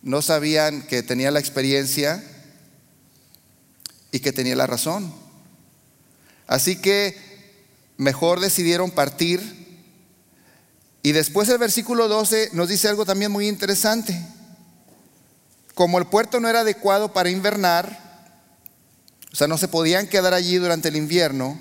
no 0.02 0.22
sabían 0.22 0.82
que 0.82 1.02
tenía 1.02 1.32
la 1.32 1.40
experiencia 1.40 2.22
y 4.12 4.20
que 4.20 4.34
tenía 4.34 4.58
la 4.58 4.68
razón. 4.68 5.14
Así 6.46 6.76
que 6.76 7.18
mejor 7.96 8.42
decidieron 8.42 8.92
partir. 8.92 9.62
Y 11.04 11.14
después 11.14 11.48
el 11.48 11.58
versículo 11.58 12.10
12 12.10 12.50
nos 12.52 12.68
dice 12.68 12.90
algo 12.90 13.06
también 13.06 13.32
muy 13.32 13.48
interesante. 13.48 14.22
Como 15.82 15.98
el 15.98 16.06
puerto 16.06 16.40
no 16.40 16.48
era 16.48 16.60
adecuado 16.60 17.12
para 17.12 17.32
invernar, 17.32 17.98
o 19.34 19.36
sea, 19.36 19.48
no 19.48 19.58
se 19.58 19.68
podían 19.68 20.06
quedar 20.06 20.32
allí 20.32 20.58
durante 20.58 20.90
el 20.90 20.96
invierno, 20.96 21.60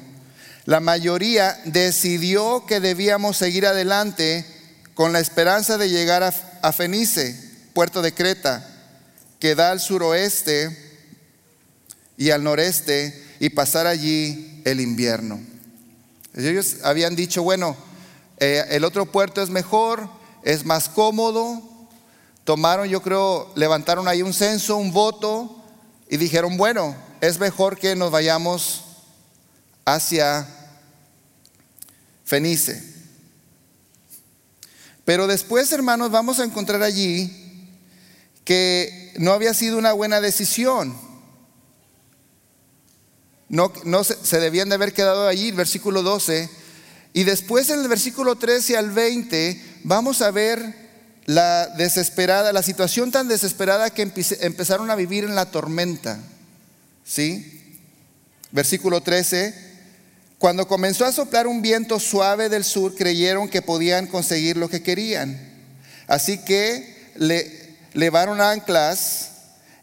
la 0.66 0.78
mayoría 0.78 1.58
decidió 1.64 2.66
que 2.66 2.80
debíamos 2.80 3.38
seguir 3.38 3.64
adelante 3.64 4.44
con 4.92 5.14
la 5.14 5.20
esperanza 5.20 5.78
de 5.78 5.88
llegar 5.88 6.22
a, 6.22 6.72
Fenice 6.72 7.34
puerto 7.72 8.02
de 8.02 8.12
Creta, 8.12 8.62
que 9.38 9.54
da 9.54 9.70
al 9.70 9.80
suroeste 9.80 10.76
y 12.18 12.28
al 12.28 12.44
noreste 12.44 13.24
y 13.40 13.48
pasar 13.48 13.86
allí 13.86 14.60
el 14.66 14.82
invierno. 14.82 15.40
Ellos 16.34 16.76
habían 16.84 17.16
dicho, 17.16 17.42
bueno, 17.42 17.74
eh, 18.36 18.66
el 18.68 18.84
otro 18.84 19.06
puerto 19.06 19.40
es 19.40 19.48
mejor, 19.48 20.10
es 20.42 20.66
más 20.66 20.90
cómodo. 20.90 21.69
Tomaron, 22.44 22.88
yo 22.88 23.02
creo, 23.02 23.52
levantaron 23.54 24.08
ahí 24.08 24.22
un 24.22 24.32
censo, 24.32 24.76
un 24.76 24.92
voto 24.92 25.62
y 26.08 26.16
dijeron, 26.16 26.56
bueno, 26.56 26.96
es 27.20 27.38
mejor 27.38 27.78
que 27.78 27.94
nos 27.94 28.10
vayamos 28.10 28.84
hacia 29.84 30.48
Fenice. 32.24 32.90
Pero 35.04 35.26
después, 35.26 35.70
hermanos, 35.72 36.10
vamos 36.10 36.38
a 36.38 36.44
encontrar 36.44 36.82
allí 36.82 37.68
que 38.44 39.12
no 39.18 39.32
había 39.32 39.54
sido 39.54 39.78
una 39.78 39.92
buena 39.92 40.20
decisión. 40.20 40.96
No, 43.48 43.72
no 43.84 44.04
se, 44.04 44.38
debían 44.38 44.68
de 44.68 44.76
haber 44.76 44.92
quedado 44.92 45.26
allí, 45.26 45.50
versículo 45.50 46.02
12. 46.02 46.48
Y 47.12 47.24
después 47.24 47.68
en 47.70 47.80
el 47.80 47.88
versículo 47.88 48.36
13 48.36 48.76
al 48.76 48.90
20 48.92 49.80
vamos 49.82 50.22
a 50.22 50.30
ver 50.30 50.89
la 51.26 51.66
desesperada, 51.66 52.52
la 52.52 52.62
situación 52.62 53.10
tan 53.10 53.28
desesperada 53.28 53.90
que 53.90 54.02
empezaron 54.40 54.90
a 54.90 54.96
vivir 54.96 55.24
en 55.24 55.34
la 55.34 55.46
tormenta. 55.46 56.18
¿Sí? 57.04 57.76
Versículo 58.52 59.00
13. 59.00 59.54
Cuando 60.38 60.66
comenzó 60.66 61.04
a 61.04 61.12
soplar 61.12 61.46
un 61.46 61.62
viento 61.62 62.00
suave 62.00 62.48
del 62.48 62.64
sur, 62.64 62.94
creyeron 62.94 63.48
que 63.48 63.62
podían 63.62 64.06
conseguir 64.06 64.56
lo 64.56 64.68
que 64.68 64.82
querían. 64.82 65.38
Así 66.06 66.38
que 66.38 67.12
le 67.16 67.76
levaron 67.92 68.40
anclas 68.40 69.30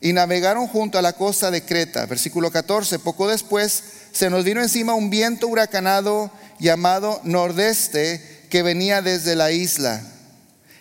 y 0.02 0.14
navegaron 0.14 0.68
junto 0.68 0.98
a 0.98 1.02
la 1.02 1.14
costa 1.14 1.52
de 1.52 1.64
Creta. 1.64 2.06
Versículo 2.06 2.52
14. 2.52 3.00
Poco 3.00 3.28
después 3.28 3.84
se 4.12 4.30
nos 4.30 4.44
vino 4.44 4.62
encima 4.62 4.96
un 4.96 5.10
viento 5.10 5.48
huracanado 5.48 6.32
llamado 6.60 7.22
nordeste 7.24 8.46
que 8.50 8.64
venía 8.64 9.02
desde 9.02 9.36
la 9.36 9.52
isla. 9.52 10.02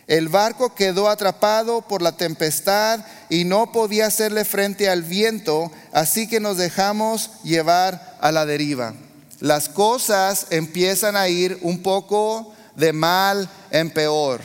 El 0.06 0.28
barco 0.28 0.74
quedó 0.74 1.08
atrapado 1.08 1.82
por 1.82 2.00
la 2.00 2.12
tempestad 2.12 3.04
y 3.28 3.44
no 3.44 3.72
podía 3.72 4.06
hacerle 4.06 4.44
frente 4.44 4.88
al 4.88 5.02
viento, 5.02 5.72
así 5.92 6.28
que 6.28 6.38
nos 6.38 6.56
dejamos 6.56 7.30
llevar 7.42 8.16
a 8.20 8.30
la 8.30 8.46
deriva. 8.46 8.94
Las 9.40 9.68
cosas 9.68 10.46
empiezan 10.50 11.16
a 11.16 11.28
ir 11.28 11.58
un 11.62 11.82
poco 11.82 12.54
de 12.76 12.92
mal 12.92 13.50
en 13.70 13.90
peor. 13.90 14.40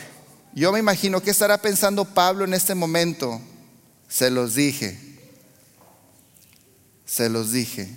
Yo 0.53 0.72
me 0.72 0.80
imagino 0.80 1.22
qué 1.22 1.30
estará 1.30 1.60
pensando 1.60 2.06
Pablo 2.06 2.44
en 2.44 2.53
este 2.53 2.74
momento. 2.74 3.39
Se 4.10 4.32
los 4.32 4.56
dije, 4.56 5.00
se 7.06 7.30
los 7.30 7.51
dije. 7.51 7.88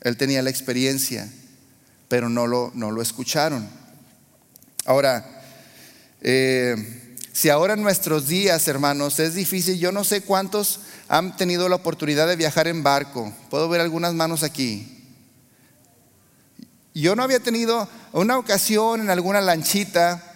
Él 0.00 0.16
tenía 0.16 0.42
la 0.42 0.50
experiencia, 0.50 1.30
pero 2.08 2.30
no 2.30 2.46
lo, 2.46 2.72
no 2.74 2.90
lo 2.90 3.02
escucharon. 3.02 3.68
Ahora, 4.86 5.42
eh, 6.22 6.99
si 7.40 7.48
ahora 7.48 7.72
en 7.72 7.82
nuestros 7.82 8.28
días, 8.28 8.68
hermanos, 8.68 9.18
es 9.18 9.34
difícil, 9.34 9.78
yo 9.78 9.92
no 9.92 10.04
sé 10.04 10.20
cuántos 10.20 10.80
han 11.08 11.36
tenido 11.36 11.68
la 11.68 11.76
oportunidad 11.76 12.28
de 12.28 12.36
viajar 12.36 12.68
en 12.68 12.82
barco. 12.82 13.32
Puedo 13.48 13.68
ver 13.68 13.80
algunas 13.80 14.12
manos 14.12 14.42
aquí. 14.42 15.06
Yo 16.92 17.16
no 17.16 17.22
había 17.22 17.40
tenido 17.40 17.88
una 18.12 18.36
ocasión 18.36 19.00
en 19.00 19.10
alguna 19.10 19.40
lanchita 19.40 20.26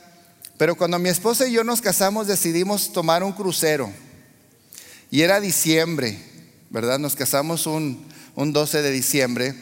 pero 0.56 0.76
cuando 0.76 0.98
mi 0.98 1.08
esposa 1.08 1.46
y 1.46 1.52
yo 1.52 1.64
nos 1.64 1.80
casamos 1.80 2.26
decidimos 2.26 2.92
tomar 2.92 3.22
un 3.22 3.32
crucero. 3.32 3.92
Y 5.10 5.22
era 5.22 5.40
diciembre, 5.40 6.18
¿verdad? 6.70 6.98
Nos 6.98 7.16
casamos 7.16 7.66
un, 7.66 8.06
12 8.36 8.82
de 8.82 8.90
diciembre. 8.90 9.54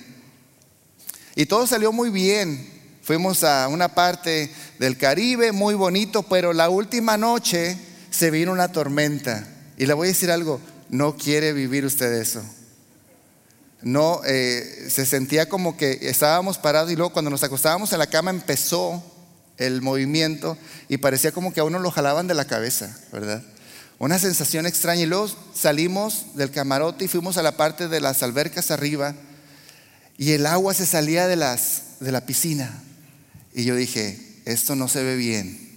Y 1.34 1.46
todo 1.46 1.66
salió 1.66 1.92
muy 1.92 2.10
bien. 2.10 2.70
Fuimos 3.02 3.42
a 3.42 3.66
una 3.66 3.94
parte 3.94 4.52
del 4.78 4.96
Caribe, 4.96 5.50
muy 5.50 5.74
bonito, 5.74 6.22
pero 6.22 6.52
la 6.52 6.68
última 6.68 7.16
noche 7.16 7.76
se 8.10 8.30
vino 8.30 8.52
una 8.52 8.70
tormenta. 8.70 9.46
Y 9.76 9.86
le 9.86 9.94
voy 9.94 10.06
a 10.06 10.12
decir 10.12 10.30
algo, 10.30 10.60
no 10.88 11.16
quiere 11.16 11.52
vivir 11.52 11.84
usted 11.84 12.12
eso. 12.12 12.42
No, 13.82 14.20
eh, 14.24 14.86
se 14.88 15.04
sentía 15.04 15.48
como 15.48 15.76
que 15.76 15.98
estábamos 16.02 16.58
parados 16.58 16.92
y 16.92 16.96
luego 16.96 17.12
cuando 17.12 17.32
nos 17.32 17.42
acostábamos 17.42 17.92
en 17.92 17.98
la 17.98 18.06
cama 18.06 18.30
empezó 18.30 19.02
el 19.58 19.82
movimiento 19.82 20.56
y 20.88 20.98
parecía 20.98 21.32
como 21.32 21.52
que 21.52 21.58
a 21.58 21.64
uno 21.64 21.80
lo 21.80 21.90
jalaban 21.90 22.28
de 22.28 22.34
la 22.34 22.44
cabeza, 22.44 22.96
¿verdad? 23.10 23.42
Una 23.98 24.20
sensación 24.20 24.66
extraña. 24.66 25.02
Y 25.02 25.06
luego 25.06 25.28
salimos 25.54 26.36
del 26.36 26.52
camarote 26.52 27.06
y 27.06 27.08
fuimos 27.08 27.36
a 27.36 27.42
la 27.42 27.56
parte 27.56 27.88
de 27.88 28.00
las 28.00 28.22
albercas 28.22 28.70
arriba 28.70 29.16
y 30.16 30.32
el 30.32 30.46
agua 30.46 30.74
se 30.74 30.86
salía 30.86 31.26
de, 31.26 31.34
las, 31.34 31.98
de 31.98 32.12
la 32.12 32.24
piscina. 32.26 32.80
Y 33.54 33.64
yo 33.64 33.76
dije, 33.76 34.18
esto 34.44 34.74
no 34.74 34.88
se 34.88 35.02
ve 35.02 35.16
bien. 35.16 35.70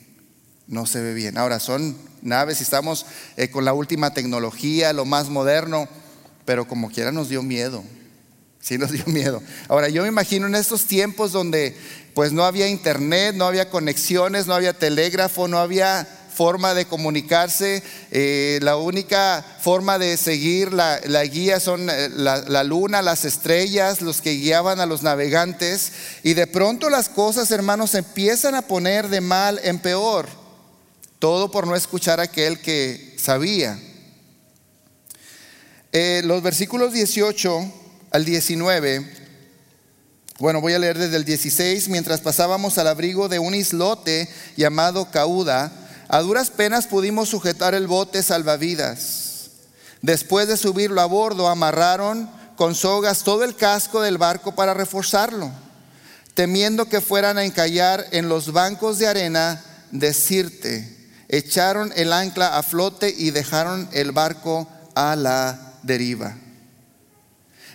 no 0.68 0.86
se 0.86 1.02
ve 1.02 1.14
bien. 1.14 1.38
Ahora 1.38 1.60
son 1.60 1.96
naves 2.22 2.60
y 2.60 2.64
estamos 2.64 3.06
eh, 3.38 3.50
con 3.50 3.66
la 3.66 3.74
última 3.74 4.14
tecnología, 4.14 4.94
lo 4.94 5.06
más 5.06 5.30
moderno, 5.30 5.88
pero 6.44 6.68
como 6.68 6.90
quiera 6.90 7.12
nos 7.12 7.30
dio 7.30 7.44
miedo. 7.44 7.84
Sí 8.60 8.78
nos 8.80 8.92
dio 8.92 9.06
miedo. 9.06 9.44
Ahora 9.68 9.90
yo 9.90 10.02
me 10.02 10.08
imagino 10.08 10.48
en 10.48 10.56
estos 10.56 10.86
tiempos 10.86 11.32
donde 11.32 11.78
pues 12.16 12.32
no 12.32 12.46
había 12.46 12.68
internet, 12.68 13.36
no 13.36 13.46
había 13.46 13.70
conexiones, 13.70 14.48
no 14.48 14.56
había 14.56 14.74
telégrafo, 14.74 15.48
no 15.48 15.60
había 15.60 16.08
forma 16.36 16.74
de 16.74 16.86
comunicarse, 16.86 17.82
eh, 18.12 18.60
la 18.62 18.76
única 18.76 19.44
forma 19.62 19.98
de 19.98 20.18
seguir 20.18 20.74
la, 20.74 21.00
guía 21.24 21.60
son 21.60 21.90
eh, 21.90 22.10
la, 22.10 22.64
luna, 22.64 23.02
las 23.02 23.26
estrellas, 23.26 24.02
los 24.02 24.22
que 24.22 24.36
guiaban 24.36 24.80
a 24.80 24.86
los 24.86 25.02
navegantes, 25.02 25.94
y 26.24 26.34
de 26.34 26.46
pronto 26.46 26.90
las 26.90 27.10
cosas, 27.10 27.50
hermanos, 27.52 27.96
empiezan 27.96 28.56
a 28.56 28.64
poner 28.64 29.08
de 29.08 29.22
mal 29.22 29.60
en 29.64 29.80
peor, 29.80 30.28
todo 31.20 31.50
por 31.50 31.66
no 31.66 31.76
escuchar 31.76 32.20
a 32.20 32.24
aquel 32.24 32.60
que 32.60 33.16
sabía. 33.18 33.80
Eh, 35.94 36.22
los 36.26 36.44
versículos 36.44 36.92
18 36.92 37.74
al 38.12 38.26
19, 38.26 39.26
bueno, 40.38 40.60
voy 40.60 40.74
a 40.74 40.80
leer 40.80 40.98
desde 40.98 41.16
el 41.16 41.24
16, 41.24 41.88
mientras 41.88 42.20
pasábamos 42.20 42.78
al 42.78 42.88
abrigo 42.88 43.30
de 43.30 43.40
un 43.40 43.56
islote 43.56 44.28
llamado 44.58 45.10
Cauda, 45.10 45.72
a 46.08 46.20
duras 46.20 46.50
penas 46.50 46.88
pudimos 46.88 47.30
sujetar 47.30 47.74
el 47.74 47.88
bote 47.88 48.22
salvavidas. 48.24 49.50
Después 50.02 50.48
de 50.48 50.58
subirlo 50.58 51.02
a 51.02 51.06
bordo, 51.06 51.48
amarraron 51.48 52.30
con 52.56 52.76
sogas 52.76 53.24
todo 53.24 53.44
el 53.44 53.56
casco 53.56 54.02
del 54.02 54.18
barco 54.18 54.54
para 54.56 54.74
reforzarlo, 54.74 55.52
temiendo 56.34 56.86
que 56.86 57.02
fueran 57.02 57.38
a 57.38 57.44
encallar 57.44 58.06
en 58.12 58.30
los 58.30 58.52
bancos 58.52 59.00
de 59.00 59.08
arena 59.08 59.64
de 59.92 60.14
Sirte. 60.14 60.96
Echaron 61.28 61.92
el 61.96 62.14
ancla 62.14 62.58
a 62.58 62.64
flote 62.64 63.14
y 63.16 63.32
dejaron 63.32 63.90
el 63.92 64.12
barco 64.12 64.68
a 64.94 65.16
la 65.16 65.74
deriva. 65.82 66.38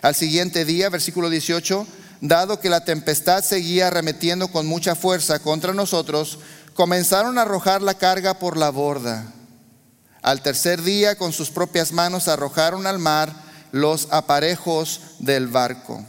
Al 0.02 0.14
siguiente 0.14 0.64
día, 0.64 0.88
versículo 0.88 1.28
18, 1.28 1.86
dado 2.20 2.60
que 2.60 2.70
la 2.70 2.84
tempestad 2.84 3.42
seguía 3.42 3.88
arremetiendo 3.88 4.48
con 4.48 4.66
mucha 4.66 4.94
fuerza 4.94 5.40
contra 5.40 5.74
nosotros, 5.74 6.38
comenzaron 6.80 7.36
a 7.36 7.42
arrojar 7.42 7.82
la 7.82 7.92
carga 7.92 8.38
por 8.38 8.56
la 8.56 8.70
borda. 8.70 9.26
Al 10.22 10.40
tercer 10.40 10.80
día, 10.80 11.14
con 11.18 11.30
sus 11.34 11.50
propias 11.50 11.92
manos, 11.92 12.26
arrojaron 12.26 12.86
al 12.86 12.98
mar 12.98 13.34
los 13.70 14.08
aparejos 14.10 15.02
del 15.18 15.48
barco. 15.48 16.02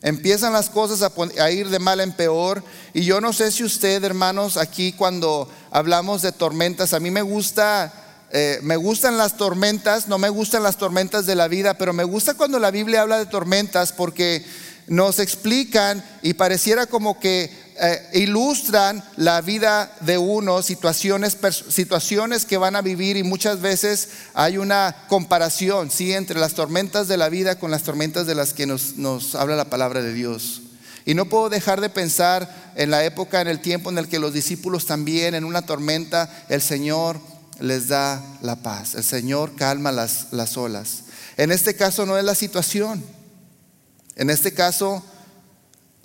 Empiezan 0.00 0.54
las 0.54 0.70
cosas 0.70 1.12
a, 1.38 1.50
ir 1.50 1.68
de 1.68 1.78
mal 1.78 2.00
en 2.00 2.12
peor. 2.12 2.64
Y 2.94 3.04
yo 3.04 3.20
no 3.20 3.34
sé 3.34 3.52
si 3.52 3.62
usted, 3.62 4.02
hermanos, 4.04 4.56
aquí 4.56 4.94
cuando 4.94 5.50
hablamos 5.70 6.22
de 6.22 6.32
tormentas, 6.32 6.94
a 6.94 7.00
mí 7.00 7.10
me 7.10 7.20
gusta 7.20 7.92
eh, 8.30 8.58
me 8.62 8.76
gustan 8.76 9.18
las 9.18 9.36
tormentas, 9.36 10.08
no 10.08 10.16
me 10.16 10.30
gustan 10.30 10.62
las 10.62 10.78
tormentas 10.78 11.26
de 11.26 11.34
la 11.34 11.46
vida, 11.46 11.74
pero 11.74 11.92
me 11.92 12.04
gusta 12.04 12.32
cuando 12.32 12.58
la 12.58 12.70
Biblia 12.70 13.02
habla 13.02 13.18
de 13.18 13.26
tormentas 13.26 13.92
porque 13.92 14.46
nos 14.86 15.18
explican 15.18 16.02
y 16.22 16.32
pareciera 16.32 16.86
como 16.86 17.20
que 17.20 17.65
eh, 17.78 18.08
ilustran 18.14 19.04
la 19.16 19.40
vida 19.40 19.94
de 20.00 20.18
uno, 20.18 20.62
situaciones, 20.62 21.36
situaciones 21.68 22.46
que 22.46 22.56
van 22.56 22.76
a 22.76 22.82
vivir 22.82 23.16
y 23.16 23.22
muchas 23.22 23.60
veces 23.60 24.08
hay 24.34 24.58
una 24.58 25.04
comparación 25.08 25.90
¿sí? 25.90 26.12
entre 26.12 26.40
las 26.40 26.54
tormentas 26.54 27.06
de 27.08 27.16
la 27.16 27.28
vida 27.28 27.58
con 27.58 27.70
las 27.70 27.82
tormentas 27.82 28.26
de 28.26 28.34
las 28.34 28.54
que 28.54 28.66
nos, 28.66 28.96
nos 28.96 29.34
habla 29.34 29.56
la 29.56 29.70
palabra 29.70 30.02
de 30.02 30.14
Dios. 30.14 30.62
Y 31.04 31.14
no 31.14 31.26
puedo 31.26 31.48
dejar 31.48 31.80
de 31.80 31.88
pensar 31.88 32.72
en 32.74 32.90
la 32.90 33.04
época, 33.04 33.40
en 33.40 33.48
el 33.48 33.60
tiempo 33.60 33.90
en 33.90 33.98
el 33.98 34.08
que 34.08 34.18
los 34.18 34.32
discípulos 34.32 34.86
también 34.86 35.34
en 35.34 35.44
una 35.44 35.62
tormenta, 35.62 36.28
el 36.48 36.60
Señor 36.62 37.20
les 37.60 37.88
da 37.88 38.22
la 38.42 38.56
paz. 38.56 38.94
El 38.94 39.04
Señor 39.04 39.54
calma 39.54 39.92
las, 39.92 40.28
las 40.32 40.56
olas. 40.56 41.04
En 41.36 41.52
este 41.52 41.76
caso 41.76 42.06
no 42.06 42.18
es 42.18 42.24
la 42.24 42.34
situación. 42.34 43.04
En 44.16 44.30
este 44.30 44.52
caso 44.52 45.04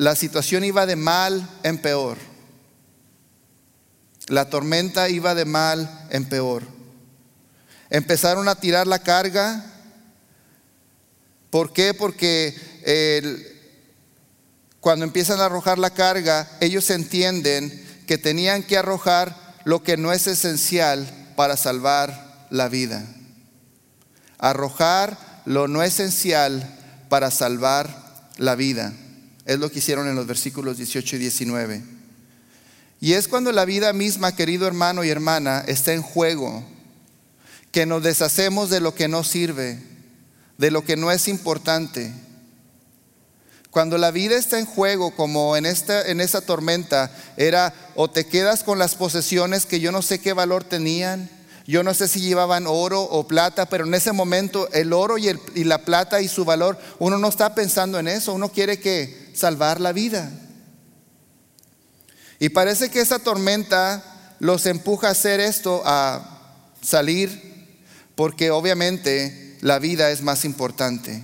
la 0.02 0.16
situación 0.16 0.64
iba 0.64 0.88
de 0.88 0.96
mal 0.96 1.48
en 1.62 1.78
peor. 1.78 2.18
La 4.30 4.50
tormenta 4.50 5.10
iba 5.10 5.36
de 5.36 5.46
mal 5.46 6.08
en 6.10 6.26
peor. 6.26 6.64
Empezaron 7.92 8.50
a 8.50 8.56
tirar 8.56 8.88
la 8.88 8.98
carga. 8.98 9.64
¿Por 11.52 11.72
qué? 11.72 11.94
Porque 11.94 12.56
cuando 14.80 15.06
empiezan 15.06 15.40
a 15.40 15.46
arrojar 15.46 15.78
la 15.78 15.92
carga, 15.92 16.50
ellos 16.62 16.90
entienden 16.90 18.04
que 18.08 18.18
tenían 18.18 18.64
que 18.64 18.80
arrojar 18.80 19.56
lo 19.66 19.84
que 19.84 19.98
no 19.98 20.12
es 20.14 20.26
esencial 20.26 21.34
para 21.36 21.56
salvar 21.58 22.48
la 22.50 22.70
vida. 22.70 23.06
Arrojar 24.40 25.44
lo 25.46 25.68
no 25.68 25.84
esencial 25.84 26.76
para 27.08 27.30
salvar 27.30 28.26
la 28.38 28.56
vida. 28.56 28.94
Es 29.46 29.60
lo 29.60 29.72
que 29.72 29.80
hicieron 29.80 30.08
en 30.08 30.16
los 30.16 30.28
versículos 30.28 30.78
18 30.78 31.16
y 31.16 31.20
19. 31.20 31.84
Y 33.00 33.14
es 33.14 33.28
cuando 33.28 33.52
la 33.52 33.66
vida 33.66 33.94
misma, 33.94 34.36
querido 34.36 34.68
hermano 34.68 35.04
y 35.04 35.10
hermana, 35.10 35.64
está 35.68 35.94
en 35.94 36.04
juego, 36.04 36.64
que 37.72 37.88
nos 37.88 38.04
deshacemos 38.04 38.70
de 38.70 38.80
lo 38.80 38.94
que 38.94 39.08
no 39.08 39.24
sirve, 39.24 39.80
de 40.60 40.70
lo 40.70 40.86
que 40.86 40.96
no 40.96 41.12
es 41.12 41.28
importante. 41.28 42.14
Cuando 43.72 43.98
la 43.98 44.12
vida 44.12 44.36
está 44.38 44.60
en 44.60 44.66
juego, 44.66 45.16
como 45.16 45.58
en 45.58 45.66
esta, 45.66 46.06
en 46.08 46.22
tormenta, 46.46 47.12
era 47.38 47.74
o 47.96 48.10
te 48.10 48.28
quedas 48.28 48.64
con 48.64 48.78
las 48.78 48.94
posesiones 48.94 49.66
que 49.66 49.80
yo 49.80 49.92
no 49.92 50.04
sé 50.04 50.20
qué 50.20 50.34
valor 50.34 50.64
tenían, 50.64 51.28
yo 51.66 51.82
no 51.82 51.94
sé 51.94 52.08
si 52.08 52.20
llevaban 52.20 52.68
oro 52.68 53.02
o 53.02 53.28
plata, 53.28 53.68
pero 53.68 53.86
en 53.86 53.94
ese 53.94 54.12
momento 54.12 54.70
el 54.74 54.94
oro 54.94 55.18
y, 55.18 55.30
y 55.56 55.64
la 55.64 55.86
plata 55.86 56.22
y 56.22 56.28
su 56.28 56.46
valor, 56.46 56.78
uno 57.00 57.18
no 57.18 57.30
está 57.30 57.56
pensando 57.56 57.98
en 57.98 58.08
eso, 58.08 58.34
uno 58.34 58.50
quiere 58.50 58.80
que 58.80 59.21
salvar 59.34 59.80
la 59.82 59.94
vida. 59.94 60.32
Y 62.40 62.50
parece 62.50 62.90
que 62.90 63.02
esa 63.02 63.20
tormenta 63.20 64.36
los 64.40 64.66
empuja 64.66 65.10
a 65.10 65.12
hacer 65.12 65.40
esto, 65.40 65.84
a 65.86 66.42
salir, 66.82 67.78
porque 68.16 68.50
obviamente 68.52 69.58
la 69.62 69.78
vida 69.80 70.10
es 70.12 70.22
más 70.22 70.44
importante. 70.46 71.24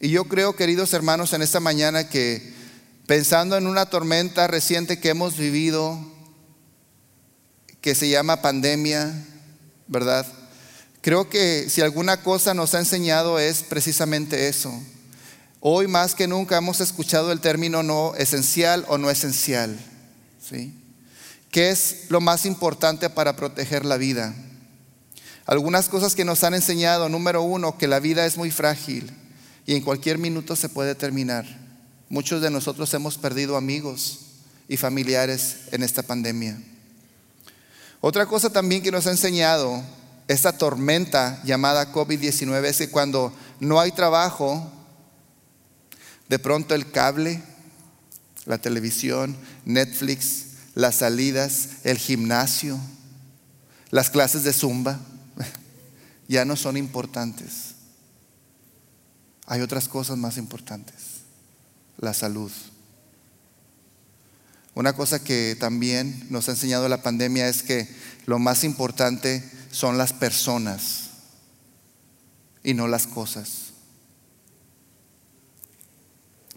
Y 0.00 0.10
yo 0.10 0.24
creo, 0.24 0.56
queridos 0.56 0.92
hermanos, 0.94 1.32
en 1.32 1.42
esta 1.42 1.60
mañana 1.60 2.08
que 2.08 2.52
pensando 3.06 3.56
en 3.56 3.66
una 3.66 3.86
tormenta 3.86 4.46
reciente 4.46 5.00
que 5.00 5.10
hemos 5.10 5.36
vivido, 5.36 5.98
que 7.80 7.94
se 7.94 8.08
llama 8.08 8.42
pandemia, 8.42 9.12
¿verdad? 9.86 10.26
Creo 11.00 11.30
que 11.30 11.70
si 11.70 11.80
alguna 11.80 12.22
cosa 12.22 12.52
nos 12.54 12.74
ha 12.74 12.80
enseñado 12.80 13.38
es 13.38 13.62
precisamente 13.62 14.48
eso. 14.48 14.72
Hoy 15.60 15.88
más 15.88 16.14
que 16.14 16.28
nunca 16.28 16.56
hemos 16.56 16.80
escuchado 16.80 17.32
el 17.32 17.40
término 17.40 17.82
no 17.82 18.14
esencial 18.14 18.84
o 18.88 18.96
no 18.96 19.10
esencial. 19.10 19.76
¿sí? 20.40 20.72
¿Qué 21.50 21.70
es 21.70 22.06
lo 22.10 22.20
más 22.20 22.46
importante 22.46 23.10
para 23.10 23.34
proteger 23.34 23.84
la 23.84 23.96
vida? 23.96 24.34
Algunas 25.46 25.88
cosas 25.88 26.14
que 26.14 26.24
nos 26.24 26.44
han 26.44 26.54
enseñado, 26.54 27.08
número 27.08 27.42
uno, 27.42 27.76
que 27.76 27.88
la 27.88 28.00
vida 28.00 28.26
es 28.26 28.36
muy 28.36 28.50
frágil 28.50 29.10
y 29.66 29.74
en 29.74 29.82
cualquier 29.82 30.18
minuto 30.18 30.54
se 30.54 30.68
puede 30.68 30.94
terminar. 30.94 31.44
Muchos 32.08 32.40
de 32.40 32.50
nosotros 32.50 32.92
hemos 32.94 33.18
perdido 33.18 33.56
amigos 33.56 34.20
y 34.68 34.76
familiares 34.76 35.56
en 35.72 35.82
esta 35.82 36.02
pandemia. 36.02 36.56
Otra 38.00 38.26
cosa 38.26 38.50
también 38.50 38.82
que 38.82 38.92
nos 38.92 39.06
ha 39.08 39.10
enseñado 39.10 39.82
esta 40.28 40.56
tormenta 40.56 41.42
llamada 41.44 41.92
COVID-19 41.92 42.64
es 42.66 42.78
que 42.78 42.90
cuando 42.90 43.32
no 43.58 43.80
hay 43.80 43.90
trabajo, 43.90 44.70
de 46.28 46.38
pronto 46.38 46.74
el 46.74 46.90
cable, 46.90 47.42
la 48.44 48.58
televisión, 48.58 49.36
Netflix, 49.64 50.44
las 50.74 50.96
salidas, 50.96 51.70
el 51.84 51.98
gimnasio, 51.98 52.78
las 53.90 54.10
clases 54.10 54.44
de 54.44 54.52
zumba, 54.52 55.00
ya 56.28 56.44
no 56.44 56.56
son 56.56 56.76
importantes. 56.76 57.74
Hay 59.46 59.62
otras 59.62 59.88
cosas 59.88 60.18
más 60.18 60.36
importantes. 60.36 61.22
La 61.98 62.14
salud. 62.14 62.52
Una 64.74 64.92
cosa 64.92 65.24
que 65.24 65.56
también 65.58 66.26
nos 66.30 66.48
ha 66.48 66.52
enseñado 66.52 66.88
la 66.88 67.02
pandemia 67.02 67.48
es 67.48 67.62
que 67.62 67.88
lo 68.26 68.38
más 68.38 68.62
importante 68.62 69.42
son 69.72 69.98
las 69.98 70.12
personas 70.12 71.08
y 72.62 72.74
no 72.74 72.86
las 72.86 73.06
cosas. 73.06 73.67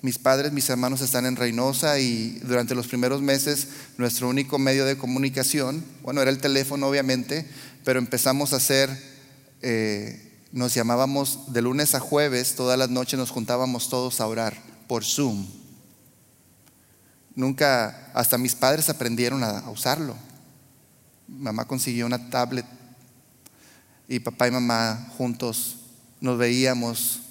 Mis 0.01 0.17
padres, 0.17 0.51
mis 0.51 0.69
hermanos 0.69 1.01
están 1.01 1.27
en 1.27 1.35
Reynosa 1.35 1.99
y 1.99 2.39
durante 2.43 2.73
los 2.73 2.87
primeros 2.87 3.21
meses 3.21 3.67
nuestro 3.97 4.29
único 4.29 4.57
medio 4.57 4.85
de 4.85 4.97
comunicación, 4.97 5.85
bueno, 6.01 6.21
era 6.21 6.31
el 6.31 6.39
teléfono 6.39 6.87
obviamente, 6.87 7.47
pero 7.83 7.99
empezamos 7.99 8.53
a 8.53 8.55
hacer 8.57 8.89
eh, 9.61 10.31
nos 10.51 10.73
llamábamos 10.73 11.53
de 11.53 11.61
lunes 11.61 11.95
a 11.95 11.99
jueves, 11.99 12.55
todas 12.55 12.77
las 12.77 12.89
noches 12.89 13.17
nos 13.17 13.29
juntábamos 13.29 13.89
todos 13.89 14.19
a 14.19 14.27
orar 14.27 14.57
por 14.87 15.05
Zoom. 15.05 15.47
Nunca, 17.35 18.11
hasta 18.13 18.37
mis 18.37 18.55
padres 18.55 18.89
aprendieron 18.89 19.43
a, 19.43 19.69
usarlo. 19.69 20.15
Mamá 21.27 21.65
consiguió 21.65 22.05
una 22.05 22.29
tablet 22.29 22.65
y 24.07 24.19
papá 24.19 24.47
y 24.47 24.51
mamá 24.51 25.11
juntos 25.17 25.77
nos 26.19 26.37
veíamos 26.37 27.21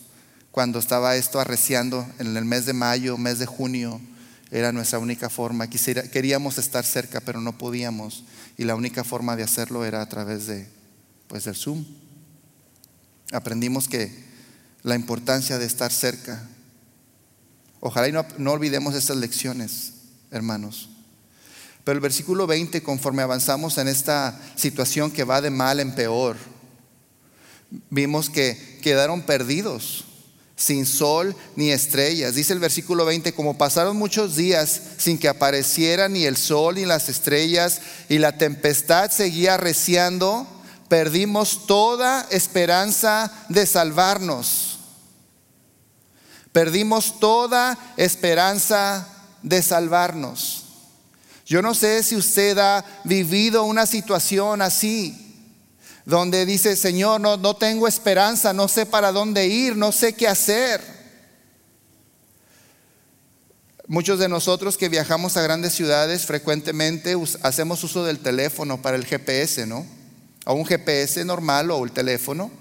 cuando 0.50 0.78
estaba 0.78 1.16
esto 1.16 1.38
arreciando 1.38 2.06
en 2.18 2.36
el 2.36 2.44
mes 2.44 2.66
de 2.66 2.72
mayo, 2.72 3.16
mes 3.16 3.38
de 3.38 3.46
junio, 3.46 4.00
era 4.50 4.72
nuestra 4.72 4.98
única 4.98 5.30
forma. 5.30 5.68
queríamos 5.68 6.58
estar 6.58 6.84
cerca, 6.84 7.20
pero 7.20 7.40
no 7.40 7.56
podíamos. 7.56 8.24
Y 8.58 8.64
la 8.64 8.74
única 8.74 9.04
forma 9.04 9.36
de 9.36 9.44
hacerlo 9.44 9.84
era 9.84 10.02
a 10.02 10.08
través 10.08 10.46
de, 10.46 10.68
pues, 11.28 11.44
del 11.44 11.54
Zoom. 11.54 11.84
Aprendimos 13.32 13.88
que 13.88 14.12
la 14.82 14.96
importancia 14.96 15.58
de 15.58 15.66
estar 15.66 15.92
cerca. 15.92 16.48
Ojalá 17.78 18.08
y 18.08 18.12
no, 18.12 18.26
no 18.38 18.52
olvidemos 18.52 18.94
estas 18.94 19.16
lecciones, 19.18 19.92
hermanos. 20.32 20.90
Pero 21.84 21.94
el 21.94 22.00
versículo 22.00 22.46
20, 22.46 22.82
conforme 22.82 23.22
avanzamos 23.22 23.78
en 23.78 23.88
esta 23.88 24.38
situación 24.56 25.12
que 25.12 25.24
va 25.24 25.40
de 25.40 25.50
mal 25.50 25.78
en 25.80 25.94
peor, 25.94 26.36
vimos 27.88 28.28
que 28.28 28.78
quedaron 28.82 29.22
perdidos, 29.22 30.04
sin 30.60 30.84
sol 30.84 31.34
ni 31.56 31.70
estrellas. 31.70 32.34
Dice 32.34 32.52
el 32.52 32.58
versículo 32.58 33.06
20, 33.06 33.32
como 33.32 33.56
pasaron 33.56 33.96
muchos 33.96 34.36
días 34.36 34.82
sin 34.98 35.18
que 35.18 35.28
apareciera 35.28 36.06
ni 36.06 36.26
el 36.26 36.36
sol 36.36 36.74
ni 36.74 36.84
las 36.84 37.08
estrellas 37.08 37.80
y 38.10 38.18
la 38.18 38.36
tempestad 38.36 39.10
seguía 39.10 39.54
arreciando, 39.54 40.46
perdimos 40.88 41.66
toda 41.66 42.26
esperanza 42.30 43.32
de 43.48 43.64
salvarnos. 43.64 44.78
Perdimos 46.52 47.18
toda 47.20 47.78
esperanza 47.96 49.08
de 49.42 49.62
salvarnos. 49.62 50.64
Yo 51.46 51.62
no 51.62 51.74
sé 51.74 52.02
si 52.02 52.16
usted 52.16 52.58
ha 52.58 52.84
vivido 53.04 53.64
una 53.64 53.86
situación 53.86 54.60
así, 54.60 55.29
donde 56.04 56.46
dice, 56.46 56.76
Señor, 56.76 57.20
no, 57.20 57.36
no 57.36 57.54
tengo 57.54 57.86
esperanza, 57.86 58.52
no 58.52 58.68
sé 58.68 58.86
para 58.86 59.12
dónde 59.12 59.46
ir, 59.46 59.76
no 59.76 59.92
sé 59.92 60.14
qué 60.14 60.28
hacer. 60.28 60.80
Muchos 63.86 64.20
de 64.20 64.28
nosotros 64.28 64.76
que 64.76 64.88
viajamos 64.88 65.36
a 65.36 65.42
grandes 65.42 65.72
ciudades 65.72 66.24
frecuentemente 66.24 67.16
hacemos 67.42 67.82
uso 67.82 68.04
del 68.04 68.20
teléfono 68.20 68.80
para 68.80 68.96
el 68.96 69.04
GPS, 69.04 69.66
¿no? 69.66 69.84
O 70.46 70.54
un 70.54 70.64
GPS 70.64 71.24
normal 71.24 71.72
o 71.72 71.84
el 71.84 71.90
teléfono. 71.90 72.52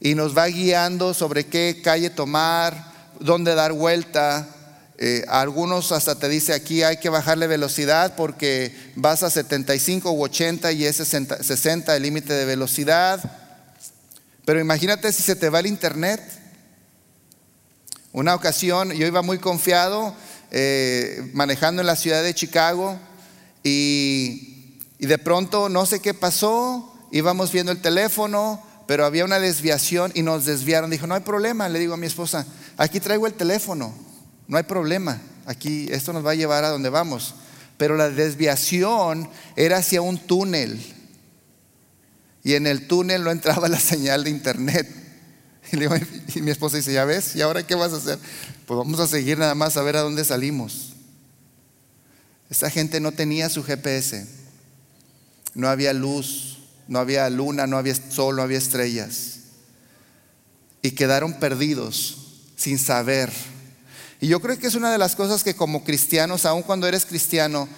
Y 0.00 0.14
nos 0.14 0.36
va 0.36 0.46
guiando 0.46 1.12
sobre 1.12 1.44
qué 1.44 1.82
calle 1.84 2.08
tomar, 2.08 2.92
dónde 3.20 3.54
dar 3.54 3.74
vuelta, 3.74 4.48
eh, 4.96 5.24
algunos 5.28 5.90
hasta 5.90 6.14
te 6.14 6.28
dice 6.28 6.52
aquí 6.54 6.84
hay 6.84 6.98
que 6.98 7.08
bajarle 7.08 7.48
velocidad 7.48 8.14
porque 8.16 8.72
vas 8.94 9.24
a 9.24 9.30
75 9.30 10.12
u 10.12 10.22
80 10.22 10.70
y 10.72 10.84
es 10.84 10.96
60, 10.96 11.96
el 11.96 12.02
límite 12.02 12.32
de 12.32 12.44
velocidad. 12.44 13.20
Pero 14.44 14.60
imagínate 14.60 15.12
si 15.12 15.22
se 15.22 15.34
te 15.34 15.48
va 15.48 15.60
el 15.60 15.66
internet. 15.66 16.20
Una 18.12 18.36
ocasión 18.36 18.92
yo 18.92 19.06
iba 19.06 19.22
muy 19.22 19.38
confiado 19.38 20.14
eh, 20.52 21.28
manejando 21.32 21.82
en 21.82 21.86
la 21.86 21.96
ciudad 21.96 22.22
de 22.22 22.32
Chicago 22.32 22.96
y, 23.64 24.78
y 25.00 25.06
de 25.06 25.18
pronto 25.18 25.68
no 25.68 25.86
sé 25.86 25.98
qué 25.98 26.14
pasó, 26.14 26.94
íbamos 27.10 27.50
viendo 27.50 27.72
el 27.72 27.80
teléfono, 27.80 28.64
pero 28.86 29.04
había 29.04 29.24
una 29.24 29.40
desviación 29.40 30.12
y 30.14 30.22
nos 30.22 30.44
desviaron. 30.44 30.90
Dijo, 30.90 31.08
no 31.08 31.14
hay 31.14 31.22
problema, 31.22 31.68
le 31.68 31.80
digo 31.80 31.94
a 31.94 31.96
mi 31.96 32.06
esposa, 32.06 32.46
aquí 32.76 33.00
traigo 33.00 33.26
el 33.26 33.34
teléfono 33.34 33.92
no 34.46 34.56
hay 34.56 34.64
problema. 34.64 35.20
Aquí 35.46 35.88
esto 35.90 36.12
nos 36.12 36.24
va 36.24 36.32
a 36.32 36.34
llevar 36.34 36.64
a 36.64 36.70
donde 36.70 36.88
vamos. 36.88 37.34
Pero 37.76 37.96
la 37.96 38.10
desviación 38.10 39.28
era 39.56 39.78
hacia 39.78 40.00
un 40.00 40.18
túnel. 40.18 40.80
Y 42.42 42.54
en 42.54 42.66
el 42.66 42.86
túnel 42.86 43.24
no 43.24 43.30
entraba 43.30 43.68
la 43.68 43.80
señal 43.80 44.24
de 44.24 44.30
internet. 44.30 44.88
Y, 45.72 46.40
mi 46.40 46.50
esposa 46.50 46.76
dice, 46.76 46.92
ya 46.92 47.04
ves, 47.04 47.34
¿y 47.34 47.40
ahora 47.40 47.66
qué 47.66 47.74
vas 47.74 47.92
a 47.92 47.96
hacer? 47.96 48.18
Pues 48.66 48.78
vamos 48.78 49.00
a 49.00 49.06
seguir 49.06 49.38
nada 49.38 49.54
más 49.54 49.76
a 49.76 49.82
ver 49.82 49.96
a 49.96 50.02
dónde 50.02 50.24
salimos. 50.24 50.92
Esa 52.50 52.70
gente 52.70 53.00
no 53.00 53.12
tenía 53.12 53.48
su 53.48 53.64
GPS. 53.64 54.26
No 55.54 55.68
había 55.68 55.92
luz, 55.92 56.58
no 56.86 56.98
había 56.98 57.28
luna, 57.30 57.66
no 57.66 57.78
había 57.78 57.94
sol, 57.94 58.36
no 58.36 58.42
había 58.42 58.58
estrellas. 58.58 59.38
Y 60.82 60.92
quedaron 60.92 61.34
perdidos 61.34 62.18
sin 62.56 62.78
saber 62.78 63.32
y 64.24 64.28
yo 64.28 64.40
creo 64.40 64.58
que 64.58 64.68
es 64.68 64.74
una 64.74 64.90
de 64.90 64.96
las 64.96 65.14
cosas 65.16 65.44
que 65.44 65.54
como 65.54 65.84
cristianos, 65.84 66.46
aun 66.46 66.62
cuando 66.62 66.88
eres 66.88 67.04
cristiano, 67.04 67.68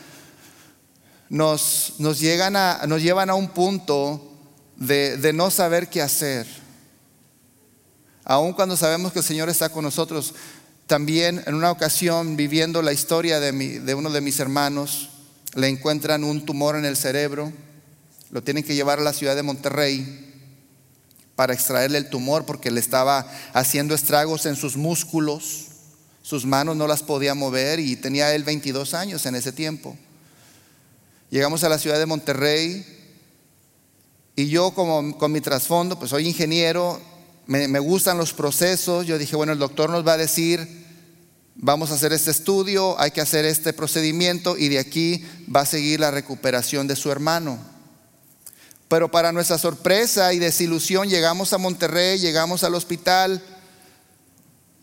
nos, 1.28 1.94
nos, 1.98 2.20
llegan 2.20 2.54
a, 2.54 2.82
nos 2.86 3.02
llevan 3.02 3.30
a 3.30 3.34
un 3.34 3.48
punto 3.48 4.32
de, 4.76 5.16
de 5.16 5.32
no 5.32 5.50
saber 5.50 5.88
qué 5.88 6.02
hacer. 6.02 6.46
Aun 8.22 8.52
cuando 8.52 8.76
sabemos 8.76 9.12
que 9.12 9.18
el 9.18 9.24
Señor 9.24 9.48
está 9.48 9.70
con 9.70 9.82
nosotros, 9.82 10.34
también 10.86 11.42
en 11.48 11.56
una 11.56 11.72
ocasión 11.72 12.36
viviendo 12.36 12.80
la 12.80 12.92
historia 12.92 13.40
de, 13.40 13.50
mi, 13.50 13.66
de 13.66 13.96
uno 13.96 14.10
de 14.10 14.20
mis 14.20 14.38
hermanos, 14.38 15.08
le 15.56 15.66
encuentran 15.66 16.22
un 16.22 16.44
tumor 16.46 16.76
en 16.76 16.84
el 16.84 16.96
cerebro, 16.96 17.52
lo 18.30 18.44
tienen 18.44 18.62
que 18.62 18.76
llevar 18.76 19.00
a 19.00 19.02
la 19.02 19.12
ciudad 19.12 19.34
de 19.34 19.42
Monterrey 19.42 20.44
para 21.34 21.54
extraerle 21.54 21.98
el 21.98 22.08
tumor 22.08 22.46
porque 22.46 22.70
le 22.70 22.78
estaba 22.78 23.26
haciendo 23.52 23.96
estragos 23.96 24.46
en 24.46 24.54
sus 24.54 24.76
músculos. 24.76 25.72
Sus 26.26 26.44
manos 26.44 26.74
no 26.74 26.88
las 26.88 27.04
podía 27.04 27.36
mover 27.36 27.78
y 27.78 27.94
tenía 27.94 28.34
él 28.34 28.42
22 28.42 28.94
años 28.94 29.24
en 29.26 29.36
ese 29.36 29.52
tiempo. 29.52 29.96
Llegamos 31.30 31.62
a 31.62 31.68
la 31.68 31.78
ciudad 31.78 32.00
de 32.00 32.06
Monterrey 32.06 32.84
y 34.34 34.48
yo 34.48 34.72
como 34.72 35.16
con 35.18 35.30
mi 35.30 35.40
trasfondo, 35.40 35.96
pues 36.00 36.10
soy 36.10 36.26
ingeniero, 36.26 37.00
me, 37.46 37.68
me 37.68 37.78
gustan 37.78 38.18
los 38.18 38.32
procesos, 38.32 39.06
yo 39.06 39.18
dije, 39.18 39.36
bueno, 39.36 39.52
el 39.52 39.60
doctor 39.60 39.88
nos 39.88 40.04
va 40.04 40.14
a 40.14 40.16
decir, 40.16 40.68
vamos 41.54 41.92
a 41.92 41.94
hacer 41.94 42.12
este 42.12 42.32
estudio, 42.32 43.00
hay 43.00 43.12
que 43.12 43.20
hacer 43.20 43.44
este 43.44 43.72
procedimiento 43.72 44.58
y 44.58 44.68
de 44.68 44.80
aquí 44.80 45.24
va 45.54 45.60
a 45.60 45.66
seguir 45.66 46.00
la 46.00 46.10
recuperación 46.10 46.88
de 46.88 46.96
su 46.96 47.12
hermano. 47.12 47.56
Pero 48.88 49.12
para 49.12 49.30
nuestra 49.30 49.58
sorpresa 49.58 50.32
y 50.32 50.40
desilusión 50.40 51.08
llegamos 51.08 51.52
a 51.52 51.58
Monterrey, 51.58 52.18
llegamos 52.18 52.64
al 52.64 52.74
hospital 52.74 53.40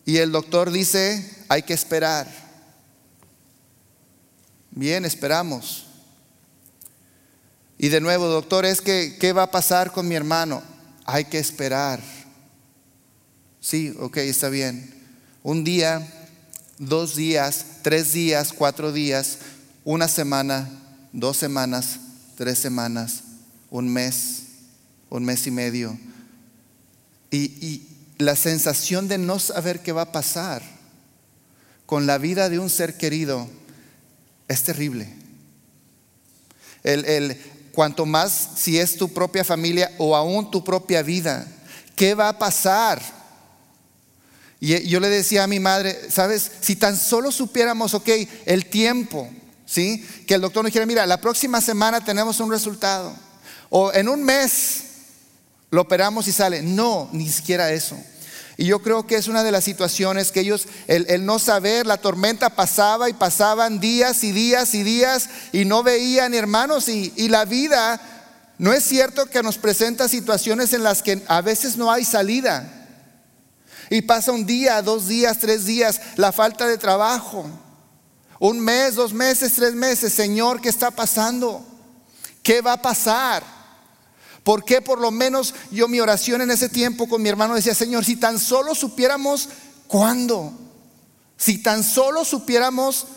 y 0.06 0.18
el 0.18 0.32
doctor 0.32 0.72
dice, 0.72 1.33
hay 1.50 1.64
que 1.64 1.74
esperar. 1.74 2.28
Bien, 4.72 5.06
esperamos. 5.06 5.86
Y 7.78 7.90
de 7.90 8.02
nuevo, 8.02 8.28
doctor, 8.28 8.66
es 8.66 8.82
que, 8.82 9.18
¿qué 9.20 9.34
va 9.34 9.44
a 9.44 9.52
pasar 9.52 9.92
con 9.92 10.08
mi 10.08 10.16
hermano? 10.16 10.64
Hay 11.06 11.26
que 11.26 11.38
esperar. 11.38 12.02
Sí, 13.60 13.96
ok, 14.00 14.18
está 14.18 14.50
bien. 14.50 14.94
Un 15.44 15.64
día, 15.64 16.08
dos 16.78 17.16
días, 17.16 17.66
tres 17.82 18.14
días, 18.14 18.54
cuatro 18.54 18.92
días, 18.92 19.40
una 19.84 20.08
semana, 20.08 20.70
dos 21.12 21.38
semanas, 21.38 22.00
tres 22.36 22.58
semanas, 22.58 23.24
un 23.70 23.90
mes, 23.90 24.44
un 25.10 25.24
mes 25.26 25.46
y 25.46 25.52
medio. 25.52 25.98
Y, 27.32 27.38
y, 27.66 27.90
la 28.20 28.36
sensación 28.36 29.08
de 29.08 29.18
no 29.18 29.40
saber 29.40 29.82
qué 29.82 29.92
va 29.92 30.04
a 30.04 30.12
pasar 30.12 30.62
con 31.86 32.08
la 32.08 32.18
vida 32.18 32.50
de 32.50 32.60
un 32.60 32.70
ser 32.70 32.98
querido 32.98 33.48
es 34.48 34.64
terrible. 34.64 35.14
El, 36.84 37.38
cuanto 37.74 38.06
más 38.06 38.50
si 38.56 38.78
es 38.78 38.98
tu 38.98 39.10
propia 39.10 39.44
familia 39.44 39.92
o 39.98 40.16
aún 40.16 40.52
tu 40.52 40.64
propia 40.64 41.02
vida, 41.02 41.48
¿qué 41.96 42.14
va 42.14 42.30
a 42.30 42.38
pasar? 42.38 43.02
Y 44.60 44.88
yo 44.88 45.00
le 45.00 45.10
decía 45.10 45.44
a 45.44 45.48
mi 45.48 45.60
madre, 45.60 45.98
¿sabes? 46.10 46.52
Si 46.62 46.76
tan 46.76 46.96
solo 46.98 47.32
supiéramos, 47.32 47.94
ok, 47.94 48.10
el 48.46 48.68
tiempo, 48.68 49.30
¿sí? 49.66 50.06
Que 50.28 50.36
el 50.36 50.42
doctor 50.42 50.64
nos 50.64 50.70
dijera, 50.70 50.86
mira, 50.86 51.06
la 51.06 51.20
próxima 51.20 51.62
semana 51.62 52.04
tenemos 52.04 52.40
un 52.40 52.52
resultado. 52.52 53.14
O 53.70 53.92
en 53.92 54.08
un 54.08 54.24
mes 54.24 54.84
lo 55.70 55.82
operamos 55.82 56.28
y 56.28 56.32
sale. 56.32 56.62
No, 56.62 57.10
ni 57.12 57.28
siquiera 57.28 57.72
eso. 57.72 57.98
Y 58.58 58.66
yo 58.66 58.80
creo 58.80 59.08
que 59.08 59.16
es 59.16 59.28
una 59.28 59.44
de 59.44 59.52
las 59.52 59.64
situaciones 59.64 60.32
que 60.32 60.42
ellos, 60.42 60.68
el, 60.88 61.26
no 61.26 61.40
saber, 61.40 61.88
la 61.88 61.98
tormenta 61.98 62.52
pasaba 62.52 63.10
y 63.10 63.14
pasaban 63.14 63.80
días 63.80 64.24
y 64.24 64.32
días 64.32 64.76
y 64.76 64.84
días 64.84 65.30
y 65.52 65.66
no 65.66 65.82
veían 65.82 66.34
hermanos 66.34 66.88
y, 66.88 67.12
y 67.16 67.30
la 67.30 67.46
vida, 67.46 68.00
no 68.60 68.72
es 68.72 68.84
cierto 68.84 69.26
que 69.26 69.42
nos 69.42 69.58
presenta 69.58 70.08
situaciones 70.08 70.74
en 70.74 70.84
las 70.84 71.02
que 71.02 71.24
a 71.28 71.42
veces 71.42 71.78
no 71.78 71.92
hay 71.92 72.06
salida. 72.06 72.82
Y 73.90 74.02
pasa 74.04 74.32
un 74.32 74.46
día, 74.46 74.82
dos 74.82 75.08
días, 75.08 75.40
tres 75.40 75.66
días, 75.66 76.00
la 76.16 76.32
falta 76.32 76.68
de 76.68 76.78
trabajo. 76.78 77.46
Un 78.40 78.60
mes, 78.60 78.96
dos 78.96 79.14
meses, 79.14 79.54
tres 79.56 79.74
meses. 79.74 80.14
Señor, 80.14 80.62
¿qué 80.62 80.70
está 80.70 80.92
pasando? 80.92 81.66
¿Qué 82.42 82.62
va 82.62 82.74
a 82.74 82.82
pasar? 82.82 83.44
¿Por 84.44 84.66
qué 84.66 84.82
por 84.82 85.00
lo 85.00 85.10
menos 85.10 85.56
yo 85.72 85.88
mi 85.88 86.00
oración 86.02 86.42
en 86.42 86.52
ese 86.52 86.68
tiempo 86.68 87.08
con 87.08 87.22
mi 87.22 87.30
hermano 87.30 87.56
decía, 87.56 87.74
Señor, 87.74 88.04
si 88.04 88.18
tan 88.18 88.40
solo 88.40 88.76
supiéramos 88.76 89.50
cuándo, 89.88 90.52
si 91.38 91.60
tan 91.60 91.84
solo 91.84 92.26
supiéramos 92.26 93.08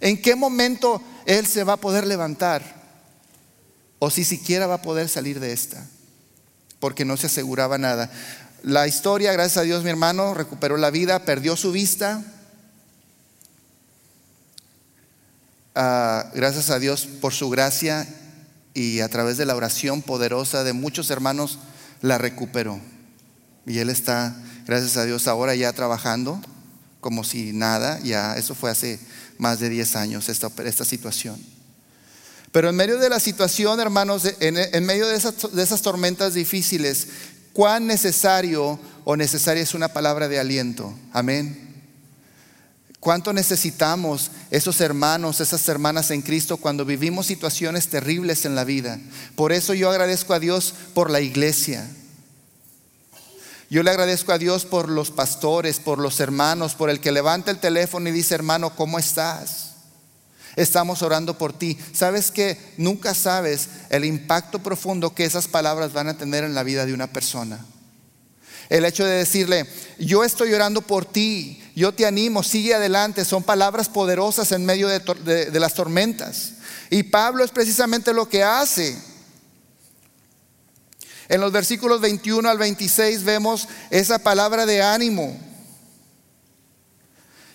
en 0.00 0.22
qué 0.22 0.36
momento 0.36 1.02
Él 1.26 1.46
se 1.46 1.64
va 1.64 1.74
a 1.74 1.78
poder 1.78 2.06
levantar. 2.06 2.78
o 4.00 4.10
si 4.10 4.22
siquiera 4.22 4.68
va 4.68 4.74
a 4.74 4.82
poder 4.82 5.08
salir 5.08 5.40
de 5.40 5.52
esta, 5.52 5.84
porque 6.78 7.04
no 7.04 7.16
se 7.16 7.26
aseguraba 7.26 7.78
nada. 7.78 8.08
La 8.62 8.86
historia, 8.86 9.32
gracias 9.32 9.56
a 9.56 9.62
Dios, 9.62 9.82
mi 9.82 9.90
hermano 9.90 10.34
recuperó 10.34 10.76
la 10.76 10.90
vida, 10.90 11.24
perdió 11.24 11.56
su 11.56 11.72
vista. 11.72 12.22
Ah, 15.74 16.30
gracias 16.32 16.70
a 16.70 16.78
Dios 16.78 17.06
por 17.20 17.34
su 17.34 17.50
gracia 17.50 18.06
y 18.78 19.00
a 19.00 19.08
través 19.08 19.36
de 19.36 19.44
la 19.44 19.56
oración 19.56 20.02
poderosa 20.02 20.62
de 20.62 20.72
muchos 20.72 21.10
hermanos 21.10 21.58
la 22.00 22.16
recuperó. 22.16 22.80
Y 23.66 23.80
él 23.80 23.90
está, 23.90 24.36
gracias 24.66 24.96
a 24.96 25.04
Dios, 25.04 25.26
ahora 25.26 25.56
ya 25.56 25.72
trabajando 25.72 26.40
como 27.00 27.24
si 27.24 27.52
nada, 27.52 27.98
ya 28.00 28.36
eso 28.36 28.54
fue 28.54 28.70
hace 28.70 29.00
más 29.36 29.58
de 29.58 29.68
10 29.68 29.96
años 29.96 30.28
esta, 30.28 30.50
esta 30.64 30.84
situación. 30.84 31.40
Pero 32.52 32.70
en 32.70 32.76
medio 32.76 32.98
de 32.98 33.08
la 33.08 33.18
situación, 33.18 33.80
hermanos, 33.80 34.22
en, 34.40 34.86
medio 34.86 35.08
de 35.08 35.16
esas, 35.16 35.52
de 35.52 35.62
esas 35.62 35.82
tormentas 35.82 36.34
difíciles, 36.34 37.08
cuán 37.52 37.86
necesario 37.86 38.78
o 39.04 39.16
necesaria 39.16 39.62
es 39.62 39.74
una 39.74 39.88
palabra 39.88 40.28
de 40.28 40.38
aliento. 40.38 40.96
Amén. 41.12 41.67
¿Cuánto 43.00 43.32
necesitamos 43.32 44.30
esos 44.50 44.80
hermanos, 44.80 45.40
esas 45.40 45.68
hermanas 45.68 46.10
en 46.10 46.22
Cristo 46.22 46.56
cuando 46.56 46.84
vivimos 46.84 47.26
situaciones 47.26 47.88
terribles 47.88 48.44
en 48.44 48.56
la 48.56 48.64
vida? 48.64 48.98
Por 49.36 49.52
eso 49.52 49.72
yo 49.72 49.90
agradezco 49.90 50.34
a 50.34 50.40
Dios 50.40 50.74
por 50.94 51.10
la 51.10 51.20
iglesia. 51.20 51.88
Yo 53.70 53.82
le 53.82 53.90
agradezco 53.90 54.32
a 54.32 54.38
Dios 54.38 54.64
por 54.64 54.88
los 54.88 55.10
pastores, 55.10 55.78
por 55.78 55.98
los 55.98 56.18
hermanos, 56.20 56.74
por 56.74 56.90
el 56.90 57.00
que 57.00 57.12
levanta 57.12 57.50
el 57.50 57.58
teléfono 57.58 58.08
y 58.08 58.12
dice, 58.12 58.34
hermano, 58.34 58.74
¿cómo 58.74 58.98
estás? 58.98 59.74
Estamos 60.56 61.02
orando 61.02 61.38
por 61.38 61.52
ti. 61.52 61.78
¿Sabes 61.92 62.32
que 62.32 62.58
Nunca 62.78 63.14
sabes 63.14 63.68
el 63.90 64.04
impacto 64.04 64.58
profundo 64.60 65.14
que 65.14 65.24
esas 65.24 65.46
palabras 65.46 65.92
van 65.92 66.08
a 66.08 66.16
tener 66.16 66.42
en 66.44 66.54
la 66.54 66.64
vida 66.64 66.84
de 66.84 66.94
una 66.94 67.06
persona. 67.06 67.64
El 68.68 68.84
hecho 68.84 69.04
de 69.04 69.16
decirle, 69.16 69.66
yo 69.98 70.24
estoy 70.24 70.52
orando 70.52 70.82
por 70.82 71.04
ti, 71.04 71.62
yo 71.78 71.94
te 71.94 72.04
animo, 72.06 72.42
sigue 72.42 72.74
adelante, 72.74 73.24
son 73.24 73.44
palabras 73.44 73.88
poderosas 73.88 74.50
en 74.50 74.66
medio 74.66 74.88
de, 74.88 75.60
las 75.60 75.74
tormentas. 75.74 76.54
Y 76.90 77.04
Pablo 77.04 77.44
es 77.44 77.52
precisamente 77.52 78.12
lo 78.12 78.28
que 78.28 78.42
hace. 78.42 79.00
En 81.28 81.40
los 81.40 81.52
versículos 81.52 82.00
21 82.00 82.48
al 82.48 82.58
26 82.58 83.22
vemos 83.22 83.68
esa 83.90 84.18
palabra 84.18 84.66
de 84.66 84.82
ánimo 84.82 85.38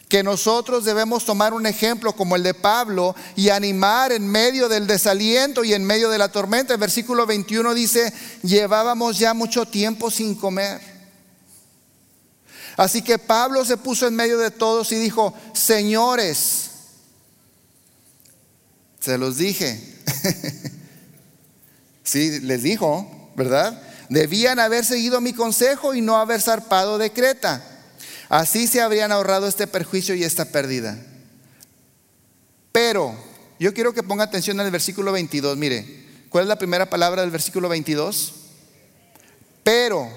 que 0.08 0.24
nosotros 0.24 0.86
debemos 0.86 1.26
tomar 1.26 1.54
un 1.54 1.66
ejemplo 1.66 2.14
como 2.14 2.36
el 2.36 2.44
de 2.44 2.54
Pablo 2.54 3.16
y 3.36 3.50
animar 3.50 4.12
en 4.14 4.28
medio 4.28 4.70
del 4.70 4.88
desaliento 4.88 5.64
y 5.64 5.74
en 5.74 5.84
medio 5.84 6.10
de 6.10 6.20
la 6.20 6.32
tormenta. 6.32 6.76
El 6.76 6.80
versículo 6.80 7.26
21 7.26 7.74
dice, 7.74 8.14
llevábamos 8.44 9.20
ya 9.20 9.34
mucho 9.34 9.66
tiempo 9.66 10.12
sin 10.12 10.36
comer. 10.36 10.93
Así 12.78 13.02
que 13.02 13.20
Pablo 13.20 13.66
se 13.66 13.78
puso 13.78 14.08
en 14.08 14.16
medio 14.16 14.38
de 14.38 14.52
todos 14.52 14.92
y 14.92 14.96
dijo, 14.96 15.34
señores, 15.54 16.72
se 19.00 19.18
los 19.18 19.38
dije. 19.38 20.02
sí, 22.04 22.40
les 22.40 22.64
dijo, 22.64 23.32
¿verdad? 23.36 23.82
Debían 24.10 24.60
haber 24.60 24.86
seguido 24.86 25.22
mi 25.22 25.34
consejo 25.34 25.94
y 25.94 26.02
no 26.02 26.18
haber 26.18 26.42
zarpado 26.42 26.98
de 26.98 27.12
Creta. 27.12 27.64
Así 28.30 28.68
se 28.68 28.82
habrían 28.82 29.12
ahorrado 29.12 29.48
este 29.48 29.68
perjuicio 29.68 30.16
y 30.16 30.24
esta 30.24 30.46
pérdida. 30.46 30.98
Pero, 32.72 33.16
yo 33.60 33.74
quiero 33.74 33.94
que 33.94 34.04
ponga 34.04 34.24
atención 34.24 34.60
al 34.60 34.72
versículo 34.72 35.12
22. 35.12 35.58
Mire, 35.58 36.06
¿cuál 36.30 36.46
es 36.46 36.48
la 36.48 36.58
primera 36.58 36.90
palabra 36.90 37.22
del 37.22 37.32
versículo 37.32 37.70
22? 37.70 38.34
Pero, 39.64 40.10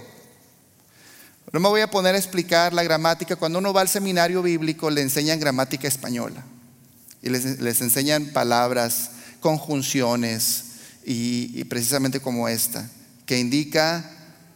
no 1.57 1.61
me 1.61 1.71
voy 1.71 1.81
a 1.81 1.91
poner 1.91 2.15
a 2.15 2.19
explicar 2.19 2.75
la 2.75 2.83
gramática. 2.83 3.35
Cuando 3.35 3.61
uno 3.61 3.73
va 3.73 3.81
al 3.81 3.89
seminario 3.89 4.43
bíblico 4.43 4.91
le 4.91 5.01
enseñan 5.01 5.41
gramática 5.41 5.89
española. 5.89 6.45
Y 7.23 7.31
les, 7.31 7.81
enseñan 7.81 8.27
palabras, 8.27 9.13
conjunciones 9.41 10.65
y, 11.03 11.65
precisamente 11.65 12.21
como 12.21 12.47
esta, 12.47 12.87
que 13.25 13.39
indica 13.39 14.05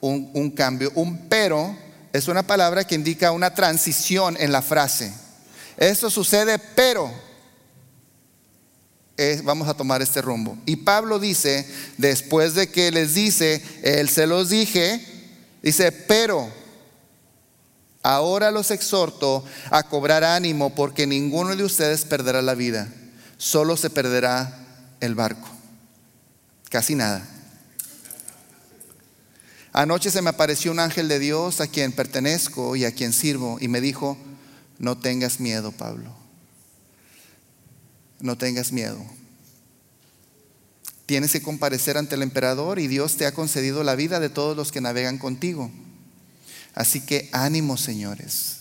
un, 0.03 0.51
cambio. 0.51 0.93
Un 0.95 1.27
pero 1.31 1.75
es 2.13 2.29
una 2.29 2.43
palabra 2.43 2.87
que 2.87 2.97
indica 2.97 3.33
una 3.33 3.55
transición 3.55 4.37
en 4.39 4.53
la 4.53 4.61
frase. 4.61 5.11
Esto 5.79 6.11
sucede, 6.11 6.59
pero 6.59 7.11
vamos 9.43 9.67
a 9.69 9.75
tomar 9.75 10.03
este 10.03 10.21
rumbo. 10.21 10.59
Y 10.67 10.77
Pablo 10.77 11.19
dice, 11.19 11.67
después 11.97 12.53
de 12.53 12.69
que 12.69 12.91
les 12.91 13.15
dice, 13.15 13.63
él 13.83 14.11
se 14.11 14.27
los 14.27 14.51
dije, 14.51 15.03
dice, 15.63 15.93
pero 15.93 16.60
ahora 18.03 18.51
los 18.51 18.71
exhorto 18.71 19.45
a 19.71 19.83
cobrar 19.83 20.25
ánimo 20.25 20.75
porque 20.75 21.07
ninguno 21.07 21.55
de 21.57 21.65
ustedes 21.65 22.05
perderá 22.05 22.43
la 22.43 22.55
vida, 22.55 22.89
solo 23.39 23.77
se 23.77 23.91
perderá 23.91 24.67
el 25.01 25.15
barco. 25.15 25.49
Casi 26.69 26.95
nada. 26.95 27.27
Anoche 29.73 30.11
se 30.11 30.23
me 30.23 30.31
apareció 30.31 30.73
un 30.73 30.81
ángel 30.81 31.09
de 31.09 31.19
Dios 31.19 31.61
a 31.61 31.67
quien 31.67 31.93
pertenezco 31.93 32.75
y 32.75 32.85
a 32.85 32.93
quien 32.93 33.13
sirvo 33.13 33.59
y 33.61 33.69
me 33.69 33.81
dijo, 33.81 34.19
no 34.79 34.99
tengas 34.99 35.39
miedo, 35.41 35.73
Pablo. 35.73 36.13
No 38.21 38.37
tengas 38.37 38.73
miedo. 38.73 38.99
Tienes 41.07 41.33
que 41.33 41.43
comparecer 41.43 41.97
ante 41.99 42.15
el 42.15 42.23
emperador 42.23 42.79
y 42.79 42.89
Dios 42.89 43.17
te 43.17 43.27
ha 43.27 43.35
concedido 43.35 43.85
la 43.85 43.95
vida 43.95 44.21
de 44.21 44.29
todos 44.29 44.57
los 44.57 44.73
que 44.73 44.81
navegan 44.81 45.19
contigo. 45.19 45.71
Así 46.75 47.01
que 47.01 47.29
ánimo, 47.33 47.77
señores. 47.77 48.57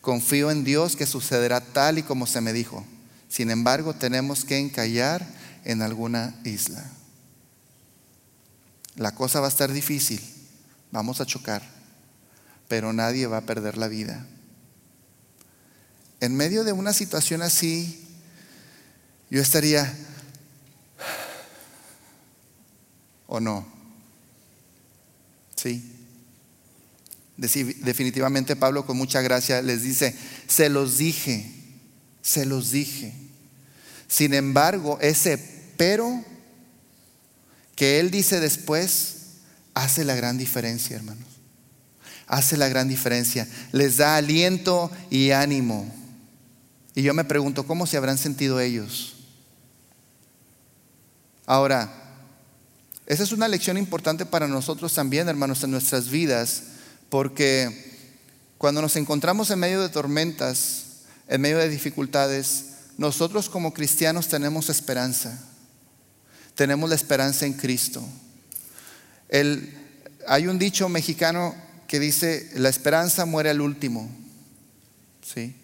Confío 0.00 0.50
en 0.50 0.64
Dios 0.64 0.94
que 0.94 1.06
sucederá 1.06 1.60
tal 1.60 1.98
y 1.98 2.02
como 2.02 2.26
se 2.26 2.40
me 2.40 2.52
dijo. 2.52 2.84
Sin 3.28 3.50
embargo, 3.50 3.94
tenemos 3.94 4.44
que 4.44 4.58
encallar 4.58 5.26
en 5.64 5.82
alguna 5.82 6.34
isla. 6.44 6.84
La 8.94 9.14
cosa 9.14 9.40
va 9.40 9.46
a 9.46 9.50
estar 9.50 9.72
difícil, 9.72 10.20
vamos 10.90 11.20
a 11.20 11.26
chocar, 11.26 11.62
pero 12.68 12.92
nadie 12.92 13.26
va 13.26 13.38
a 13.38 13.46
perder 13.46 13.76
la 13.76 13.88
vida. 13.88 14.24
En 16.20 16.34
medio 16.34 16.64
de 16.64 16.72
una 16.72 16.92
situación 16.92 17.42
así, 17.42 18.02
yo 19.28 19.42
estaría, 19.42 19.92
¿o 23.26 23.40
no? 23.40 23.66
Sí. 25.56 25.95
Definitivamente 27.36 28.56
Pablo 28.56 28.86
con 28.86 28.96
mucha 28.96 29.20
gracia 29.20 29.60
les 29.60 29.82
dice, 29.82 30.16
se 30.46 30.68
los 30.70 30.98
dije, 30.98 31.52
se 32.22 32.46
los 32.46 32.70
dije. 32.70 33.12
Sin 34.08 34.32
embargo, 34.32 34.98
ese 35.00 35.38
pero 35.76 36.24
que 37.74 38.00
Él 38.00 38.10
dice 38.10 38.40
después, 38.40 39.16
hace 39.74 40.04
la 40.04 40.14
gran 40.14 40.38
diferencia, 40.38 40.96
hermanos. 40.96 41.26
Hace 42.26 42.56
la 42.56 42.68
gran 42.68 42.88
diferencia. 42.88 43.46
Les 43.72 43.98
da 43.98 44.16
aliento 44.16 44.90
y 45.10 45.30
ánimo. 45.30 45.92
Y 46.94 47.02
yo 47.02 47.12
me 47.12 47.24
pregunto, 47.24 47.66
¿cómo 47.66 47.86
se 47.86 47.98
habrán 47.98 48.16
sentido 48.16 48.58
ellos? 48.58 49.16
Ahora, 51.44 51.92
esa 53.06 53.22
es 53.22 53.32
una 53.32 53.46
lección 53.46 53.76
importante 53.76 54.26
para 54.26 54.48
nosotros 54.48 54.94
también, 54.94 55.28
hermanos, 55.28 55.62
en 55.62 55.70
nuestras 55.70 56.08
vidas, 56.08 56.62
porque 57.08 57.96
cuando 58.58 58.82
nos 58.82 58.96
encontramos 58.96 59.50
en 59.50 59.58
medio 59.58 59.82
de 59.82 59.88
tormentas, 59.88 60.84
en 61.28 61.40
medio 61.40 61.58
de 61.58 61.68
dificultades, 61.68 62.64
nosotros 62.98 63.48
como 63.48 63.74
cristianos 63.74 64.28
tenemos 64.28 64.68
esperanza 64.70 65.38
tenemos 66.56 66.88
la 66.88 66.96
esperanza 66.96 67.46
en 67.46 67.52
Cristo. 67.52 68.02
hay 70.26 70.46
un 70.48 70.58
dicho 70.58 70.88
mexicano 70.88 71.54
que 71.86 72.00
dice, 72.00 72.50
la 72.54 72.68
esperanza 72.68 73.26
muere 73.26 73.50
al 73.50 73.60
último. 73.60 74.10
¿Sí? 75.22 75.54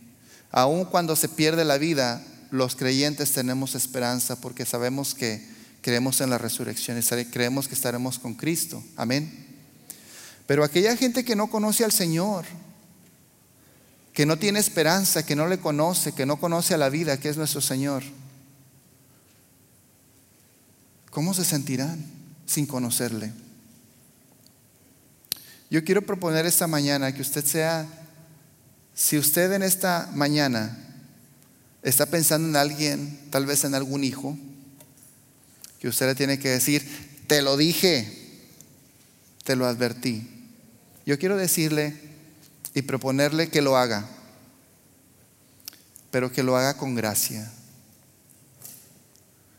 Aun 0.53 0.85
cuando 0.85 1.17
se 1.17 1.29
pierde 1.29 1.65
la 1.65 1.79
vida, 1.79 2.23
los 2.51 2.77
creyentes 2.77 3.33
tenemos 3.33 3.75
esperanza 3.75 4.41
porque 4.41 4.67
sabemos 4.67 5.15
que 5.15 5.45
creemos 5.81 6.21
en 6.21 6.31
la 6.31 6.39
resurrección 6.39 6.99
y 6.99 7.25
creemos 7.25 7.67
que 7.67 7.75
estaremos 7.75 8.19
con 8.19 8.35
Cristo. 8.35 8.85
Amén. 8.97 9.52
Pero 10.53 10.65
aquella 10.65 10.95
gente 10.99 11.25
que 11.25 11.35
no 11.35 11.47
conoce 11.47 11.83
al 11.83 11.93
Señor, 11.93 12.45
que 14.13 14.27
no 14.27 14.39
tiene 14.39 14.59
esperanza, 14.59 15.25
que 15.25 15.35
no 15.35 15.47
le 15.47 15.57
conoce, 15.57 16.13
que 16.13 16.27
no 16.27 16.37
conoce 16.37 16.75
a 16.75 16.77
la 16.77 16.91
vida, 16.91 17.19
que 17.19 17.31
es 17.31 17.39
nuestro 17.39 17.63
Señor, 17.63 18.03
¿Cómo 21.09 21.33
se 21.33 21.47
sentirán 21.47 22.05
sin 22.45 22.67
conocerle? 22.67 23.33
Yo 25.71 25.83
quiero 25.85 26.03
proponer 26.03 26.45
esta 26.45 26.67
mañana 26.67 27.15
que 27.15 27.23
usted 27.23 27.47
sea, 27.47 27.89
si 28.95 29.17
usted 29.17 29.53
en 29.53 29.63
esta 29.63 30.11
mañana 30.13 30.77
está 31.83 32.05
pensando 32.05 32.47
en 32.47 32.57
alguien, 32.57 33.19
tal 33.31 33.47
vez 33.47 33.65
en 33.65 33.75
algún 33.75 34.05
hijo, 34.05 34.37
que 35.81 35.89
usted 35.89 36.09
le 36.09 36.15
tiene 36.15 36.39
que 36.39 36.51
decir, 36.51 37.25
te 37.27 37.41
lo 37.41 37.57
dije, 37.57 38.51
te 39.45 39.57
lo 39.57 39.65
advertí. 39.65 40.32
Yo 41.05 41.19
quiero 41.19 41.37
decirle 41.37 41.97
y 42.75 42.83
proponerle 42.83 43.49
que 43.49 43.61
lo 43.61 43.77
haga, 43.77 44.07
pero 46.11 46.31
que 46.31 46.43
lo 46.43 46.57
haga 46.57 46.77
con 46.77 46.95
gracia, 46.95 47.51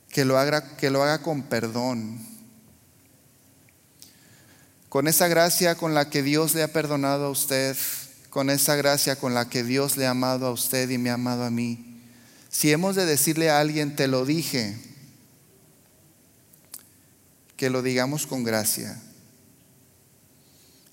que 0.09 0.23
lo 0.23 0.37
haga, 0.37 0.77
que 0.77 0.89
lo 0.89 1.03
haga 1.03 1.21
con 1.21 1.43
perdón, 1.43 2.25
con 4.87 5.07
esa 5.07 5.27
gracia 5.27 5.75
con 5.75 5.93
la 5.93 6.09
que 6.09 6.23
Dios 6.23 6.55
le 6.55 6.63
ha 6.63 6.71
perdonado 6.71 7.25
a 7.25 7.29
usted, 7.29 7.75
con 8.29 8.49
esa 8.49 8.75
gracia 8.75 9.17
con 9.17 9.33
la 9.33 9.49
que 9.49 9.63
Dios 9.63 9.97
le 9.97 10.07
ha 10.07 10.11
amado 10.11 10.47
a 10.47 10.51
usted 10.51 10.89
y 10.89 10.97
me 10.97 11.09
ha 11.09 11.15
amado 11.15 11.43
a 11.43 11.49
mí. 11.49 12.01
Si 12.49 12.71
hemos 12.71 12.95
de 12.95 13.05
decirle 13.05 13.49
a 13.49 13.59
alguien, 13.59 13.95
te 13.95 14.07
lo 14.07 14.25
dije, 14.25 14.77
que 17.57 17.69
lo 17.69 17.81
digamos 17.81 18.27
con 18.27 18.43
gracia 18.43 19.01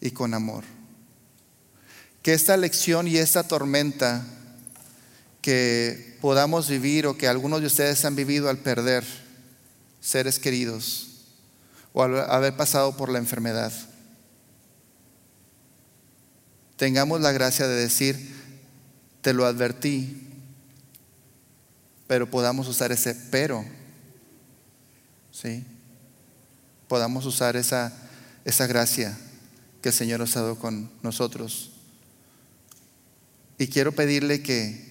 y 0.00 0.10
con 0.10 0.34
amor. 0.34 0.64
Que 2.22 2.32
esta 2.32 2.56
lección 2.56 3.08
y 3.08 3.16
esta 3.16 3.46
tormenta 3.46 4.24
que 5.42 6.18
podamos 6.20 6.68
vivir 6.68 7.06
o 7.06 7.16
que 7.16 7.28
algunos 7.28 7.60
de 7.60 7.66
ustedes 7.66 8.04
han 8.04 8.16
vivido 8.16 8.48
al 8.48 8.58
perder 8.58 9.04
seres 10.00 10.38
queridos 10.38 11.08
o 11.92 12.02
al 12.02 12.30
haber 12.30 12.56
pasado 12.56 12.96
por 12.96 13.08
la 13.08 13.18
enfermedad, 13.18 13.72
tengamos 16.76 17.20
la 17.20 17.32
gracia 17.32 17.66
de 17.66 17.74
decir, 17.74 18.34
te 19.22 19.32
lo 19.32 19.46
advertí, 19.46 20.28
pero 22.06 22.30
podamos 22.30 22.68
usar 22.68 22.92
ese 22.92 23.14
pero, 23.14 23.64
¿sí? 25.32 25.64
Podamos 26.86 27.24
usar 27.24 27.56
esa, 27.56 27.92
esa 28.44 28.66
gracia 28.66 29.16
que 29.82 29.88
el 29.90 29.94
Señor 29.94 30.22
ha 30.22 30.26
dado 30.26 30.56
con 30.56 30.90
nosotros. 31.02 31.70
Y 33.58 33.68
quiero 33.68 33.92
pedirle 33.92 34.42
que, 34.42 34.86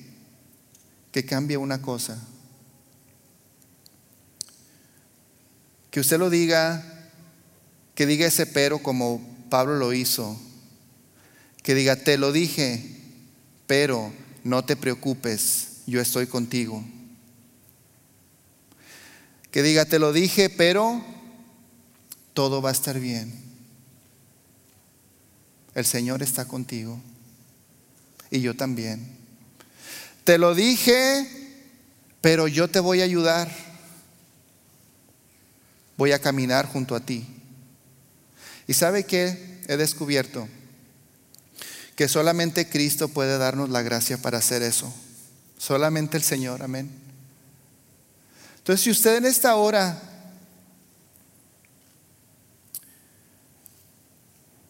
que 1.11 1.25
cambie 1.25 1.57
una 1.57 1.81
cosa. 1.81 2.19
Que 5.91 5.99
usted 5.99 6.19
lo 6.19 6.29
diga, 6.29 7.09
que 7.95 8.05
diga 8.05 8.27
ese 8.27 8.45
pero 8.45 8.79
como 8.79 9.21
Pablo 9.49 9.75
lo 9.77 9.93
hizo. 9.93 10.39
Que 11.63 11.75
diga, 11.75 11.95
te 11.95 12.17
lo 12.17 12.31
dije, 12.31 12.95
pero 13.67 14.11
no 14.43 14.63
te 14.63 14.75
preocupes, 14.75 15.81
yo 15.85 15.99
estoy 15.99 16.27
contigo. 16.27 16.83
Que 19.51 19.63
diga, 19.63 19.85
te 19.85 19.99
lo 19.99 20.13
dije, 20.13 20.49
pero 20.49 21.03
todo 22.33 22.61
va 22.61 22.69
a 22.69 22.73
estar 22.73 22.99
bien. 22.99 23.48
El 25.79 25.85
Señor 25.85 26.21
está 26.21 26.43
contigo 26.43 26.99
y 28.29 28.41
yo 28.41 28.53
también. 28.53 29.15
Te 30.25 30.37
lo 30.37 30.53
dije, 30.53 31.25
pero 32.19 32.49
yo 32.49 32.67
te 32.67 32.81
voy 32.81 32.99
a 32.99 33.05
ayudar. 33.05 33.49
Voy 35.95 36.11
a 36.11 36.19
caminar 36.19 36.65
junto 36.65 36.97
a 36.97 36.99
ti. 36.99 37.25
¿Y 38.67 38.73
sabe 38.73 39.05
qué 39.05 39.61
he 39.69 39.77
descubierto? 39.77 40.49
Que 41.95 42.09
solamente 42.09 42.67
Cristo 42.67 43.07
puede 43.07 43.37
darnos 43.37 43.69
la 43.69 43.81
gracia 43.81 44.17
para 44.17 44.39
hacer 44.39 44.61
eso. 44.63 44.93
Solamente 45.57 46.17
el 46.17 46.23
Señor, 46.23 46.61
amén. 46.61 46.91
Entonces, 48.57 48.83
si 48.83 48.91
usted 48.91 49.15
en 49.15 49.25
esta 49.25 49.55
hora 49.55 50.08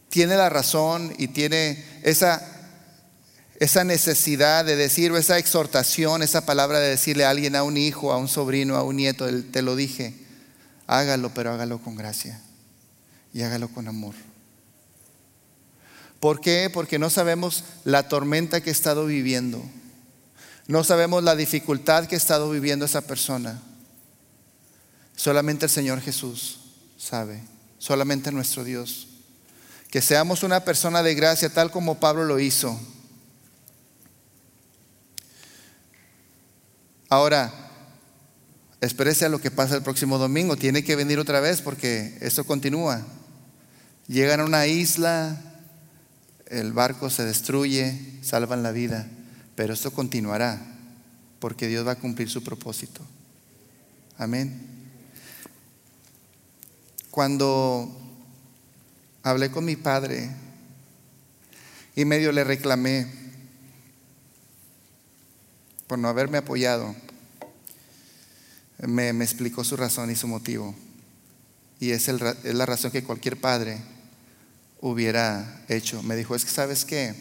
tiene 0.09 0.35
la 0.35 0.49
razón 0.49 1.13
y 1.17 1.29
tiene 1.29 1.83
esa 2.03 2.59
esa 3.59 3.83
necesidad 3.83 4.63
de 4.63 4.77
decir, 4.77 5.11
esa 5.13 5.37
exhortación, 5.37 6.23
esa 6.23 6.45
palabra 6.45 6.79
de 6.79 6.89
decirle 6.89 7.25
a 7.25 7.29
alguien, 7.29 7.57
a 7.57 7.63
un 7.63 7.75
hijo, 7.75 8.13
a 8.13 8.17
un 8.17 8.29
sobrino, 8.29 8.77
a 8.77 8.83
un 8.83 8.95
nieto, 8.95 9.27
te 9.51 9.61
lo 9.61 9.75
dije, 9.75 10.13
hágalo, 10.87 11.33
pero 11.33 11.51
hágalo 11.51 11.79
con 11.79 11.97
gracia 11.97 12.41
y 13.33 13.41
hágalo 13.41 13.67
con 13.67 13.89
amor. 13.89 14.15
¿Por 16.21 16.39
qué? 16.39 16.69
Porque 16.73 16.99
no 16.99 17.09
sabemos 17.09 17.65
la 17.83 18.07
tormenta 18.07 18.61
que 18.61 18.69
ha 18.69 18.73
estado 18.73 19.05
viviendo. 19.05 19.61
No 20.67 20.85
sabemos 20.85 21.23
la 21.23 21.35
dificultad 21.35 22.05
que 22.05 22.15
ha 22.15 22.17
estado 22.17 22.49
viviendo 22.49 22.85
esa 22.85 23.01
persona. 23.01 23.61
Solamente 25.17 25.65
el 25.65 25.71
Señor 25.71 25.99
Jesús 25.99 26.59
sabe. 26.97 27.41
Solamente 27.77 28.31
nuestro 28.31 28.63
Dios. 28.63 29.08
Que 29.89 30.01
seamos 30.01 30.43
una 30.43 30.63
persona 30.63 31.01
de 31.01 31.15
gracia 31.15 31.49
tal 31.49 31.71
como 31.71 31.99
Pablo 31.99 32.25
lo 32.25 32.39
hizo 32.39 32.79
Ahora, 37.11 37.51
espérese 38.81 39.25
a 39.25 39.29
lo 39.29 39.41
que 39.41 39.49
pasa 39.49 39.75
el 39.75 39.81
próximo 39.81 40.19
domingo. 40.19 40.55
Tiene 40.55 40.83
que 40.83 40.95
venir 40.95 41.17
otra 41.17 41.39
vez 41.39 41.59
porque 41.63 42.15
esto 42.21 42.43
continúa. 42.43 43.03
Llegan 44.07 44.41
a 44.41 44.45
una 44.45 44.67
isla, 44.67 45.41
el 46.45 46.71
barco 46.71 47.09
se 47.09 47.25
destruye, 47.25 48.19
salvan 48.21 48.61
la 48.61 48.71
vida, 48.71 49.07
pero 49.55 49.73
esto 49.73 49.91
continuará 49.91 50.61
porque 51.39 51.67
Dios 51.67 51.85
va 51.85 51.93
a 51.93 51.99
cumplir 51.99 52.29
su 52.29 52.43
propósito. 52.43 53.01
Amén. 54.19 54.67
Cuando 57.09 57.91
hablé 59.29 59.51
con 59.51 59.65
mi 59.65 59.75
padre 59.75 60.29
y 61.95 62.05
medio 62.05 62.31
le 62.31 62.43
reclamé, 62.43 63.07
por 65.87 65.99
no 65.99 66.07
haberme 66.07 66.37
apoyado, 66.37 66.95
me, 68.79 69.09
explicó 69.09 69.63
su 69.63 69.75
razón 69.75 70.09
y 70.09 70.15
su 70.15 70.27
motivo. 70.27 70.75
Y 71.79 71.91
es, 71.91 72.07
es 72.07 72.55
la 72.55 72.65
razón 72.65 72.91
que 72.91 73.03
cualquier 73.03 73.39
padre 73.39 73.81
hubiera 74.81 75.63
hecho. 75.67 76.01
Me 76.03 76.15
dijo, 76.15 76.35
es 76.35 76.45
que 76.45 76.51
sabes 76.51 76.85
qué, 76.85 77.15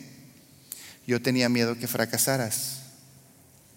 yo 1.07 1.21
tenía 1.21 1.49
miedo 1.49 1.79
que 1.79 1.89
fracasaras 1.89 2.83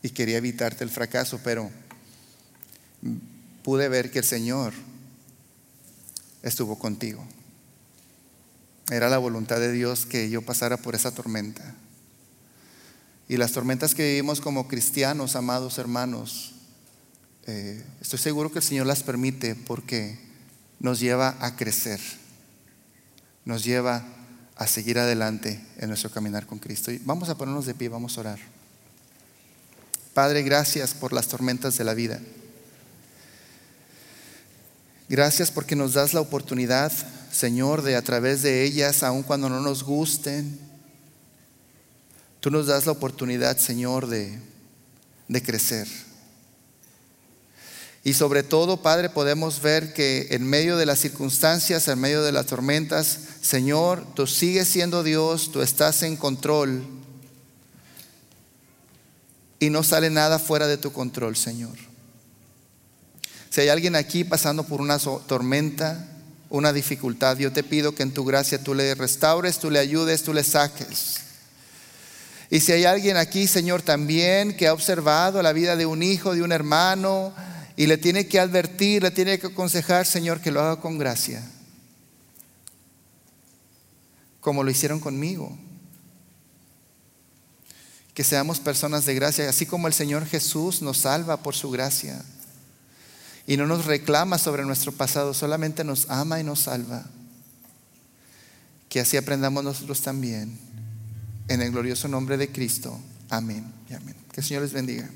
y 0.03 0.09
quería 0.09 0.37
evitarte 0.37 0.83
el 0.83 0.89
fracaso, 0.89 1.39
pero 1.43 1.71
pude 3.63 3.89
ver 3.89 4.11
que 4.11 4.19
el 4.19 4.25
Señor 4.25 4.73
estuvo 6.43 6.77
contigo. 6.77 7.25
Era 8.89 9.09
la 9.09 9.17
voluntad 9.17 9.59
de 9.59 9.71
Dios 9.71 10.05
que 10.05 10.29
yo 10.29 10.41
pasara 10.41 10.77
por 10.77 10.95
esa 10.95 11.11
tormenta. 11.11 11.75
Y 13.27 13.37
las 13.37 13.53
tormentas 13.53 13.95
que 13.95 14.09
vivimos 14.09 14.41
como 14.41 14.67
cristianos, 14.67 15.35
amados 15.35 15.77
hermanos, 15.77 16.53
eh, 17.47 17.83
estoy 18.01 18.19
seguro 18.19 18.51
que 18.51 18.59
el 18.59 18.63
Señor 18.63 18.87
las 18.87 19.03
permite 19.03 19.55
porque 19.55 20.19
nos 20.79 20.99
lleva 20.99 21.37
a 21.39 21.55
crecer, 21.55 21.99
nos 23.45 23.63
lleva 23.63 24.03
a 24.55 24.67
seguir 24.67 24.99
adelante 24.99 25.63
en 25.77 25.87
nuestro 25.87 26.11
caminar 26.11 26.45
con 26.45 26.59
Cristo. 26.59 26.91
Y 26.91 26.99
vamos 26.99 27.29
a 27.29 27.37
ponernos 27.37 27.65
de 27.65 27.73
pie, 27.73 27.89
vamos 27.89 28.17
a 28.17 28.21
orar. 28.21 28.39
Padre, 30.13 30.43
gracias 30.43 30.93
por 30.93 31.13
las 31.13 31.27
tormentas 31.27 31.77
de 31.77 31.83
la 31.83 31.93
vida. 31.93 32.19
Gracias 35.07 35.51
porque 35.51 35.75
nos 35.75 35.93
das 35.93 36.13
la 36.13 36.21
oportunidad, 36.21 36.91
Señor, 37.31 37.81
de 37.81 37.95
a 37.95 38.01
través 38.01 38.41
de 38.41 38.63
ellas, 38.63 39.03
aun 39.03 39.23
cuando 39.23 39.49
no 39.49 39.61
nos 39.61 39.83
gusten, 39.83 40.71
Tú 42.41 42.49
nos 42.49 42.65
das 42.65 42.87
la 42.87 42.91
oportunidad, 42.91 43.57
Señor, 43.57 44.07
de, 44.07 44.39
de 45.27 45.43
crecer. 45.43 45.87
Y 48.03 48.13
sobre 48.13 48.41
todo, 48.41 48.81
Padre, 48.81 49.09
podemos 49.09 49.61
ver 49.61 49.93
que 49.93 50.29
en 50.31 50.43
medio 50.43 50.75
de 50.75 50.87
las 50.87 50.97
circunstancias, 50.97 51.87
en 51.87 51.99
medio 51.99 52.23
de 52.23 52.31
las 52.31 52.47
tormentas, 52.47 53.19
Señor, 53.41 54.07
tú 54.15 54.25
sigues 54.25 54.67
siendo 54.67 55.03
Dios, 55.03 55.51
tú 55.51 55.61
estás 55.61 56.01
en 56.01 56.17
control. 56.17 56.83
Y 59.59 59.69
no 59.69 59.83
sale 59.83 60.09
nada 60.09 60.39
fuera 60.39 60.65
de 60.65 60.79
tu 60.79 60.91
control, 60.91 61.35
Señor. 61.35 61.77
Si 63.51 63.61
hay 63.61 63.69
alguien 63.69 63.95
aquí 63.95 64.23
pasando 64.23 64.63
por 64.63 64.81
una 64.81 64.97
tormenta, 64.97 66.10
una 66.51 66.73
dificultad, 66.73 67.37
yo 67.37 67.53
te 67.53 67.63
pido 67.63 67.95
que 67.95 68.03
en 68.03 68.13
tu 68.13 68.25
gracia 68.25 68.61
tú 68.61 68.75
le 68.75 68.93
restaures, 68.93 69.57
tú 69.57 69.71
le 69.71 69.79
ayudes, 69.79 70.21
tú 70.23 70.33
le 70.33 70.43
saques. 70.43 71.15
Y 72.49 72.59
si 72.59 72.73
hay 72.73 72.83
alguien 72.83 73.15
aquí, 73.15 73.47
Señor, 73.47 73.81
también 73.81 74.55
que 74.57 74.67
ha 74.67 74.73
observado 74.73 75.41
la 75.41 75.53
vida 75.53 75.77
de 75.77 75.85
un 75.85 76.03
hijo, 76.03 76.35
de 76.35 76.43
un 76.43 76.51
hermano, 76.51 77.33
y 77.77 77.87
le 77.87 77.97
tiene 77.97 78.27
que 78.27 78.37
advertir, 78.37 79.01
le 79.01 79.11
tiene 79.11 79.39
que 79.39 79.47
aconsejar, 79.47 80.05
Señor, 80.05 80.41
que 80.41 80.51
lo 80.51 80.59
haga 80.59 80.81
con 80.81 80.97
gracia, 80.97 81.41
como 84.41 84.65
lo 84.65 84.69
hicieron 84.69 84.99
conmigo. 84.99 85.57
Que 88.13 88.25
seamos 88.25 88.59
personas 88.59 89.05
de 89.05 89.15
gracia, 89.15 89.49
así 89.49 89.65
como 89.65 89.87
el 89.87 89.93
Señor 89.93 90.25
Jesús 90.25 90.81
nos 90.81 90.97
salva 90.97 91.37
por 91.37 91.55
su 91.55 91.71
gracia. 91.71 92.21
Y 93.51 93.57
no 93.57 93.67
nos 93.67 93.83
reclama 93.83 94.37
sobre 94.37 94.63
nuestro 94.63 94.93
pasado, 94.93 95.33
solamente 95.33 95.83
nos 95.83 96.09
ama 96.09 96.39
y 96.39 96.43
nos 96.45 96.61
salva. 96.61 97.03
Que 98.87 99.01
así 99.01 99.17
aprendamos 99.17 99.61
nosotros 99.61 99.99
también. 99.99 100.57
En 101.49 101.61
el 101.61 101.69
glorioso 101.69 102.07
nombre 102.07 102.37
de 102.37 102.49
Cristo. 102.49 102.97
Amén 103.29 103.65
y 103.89 103.93
amén. 103.93 104.15
Que 104.31 104.39
el 104.39 104.47
Señor 104.47 104.63
les 104.63 104.71
bendiga. 104.71 105.09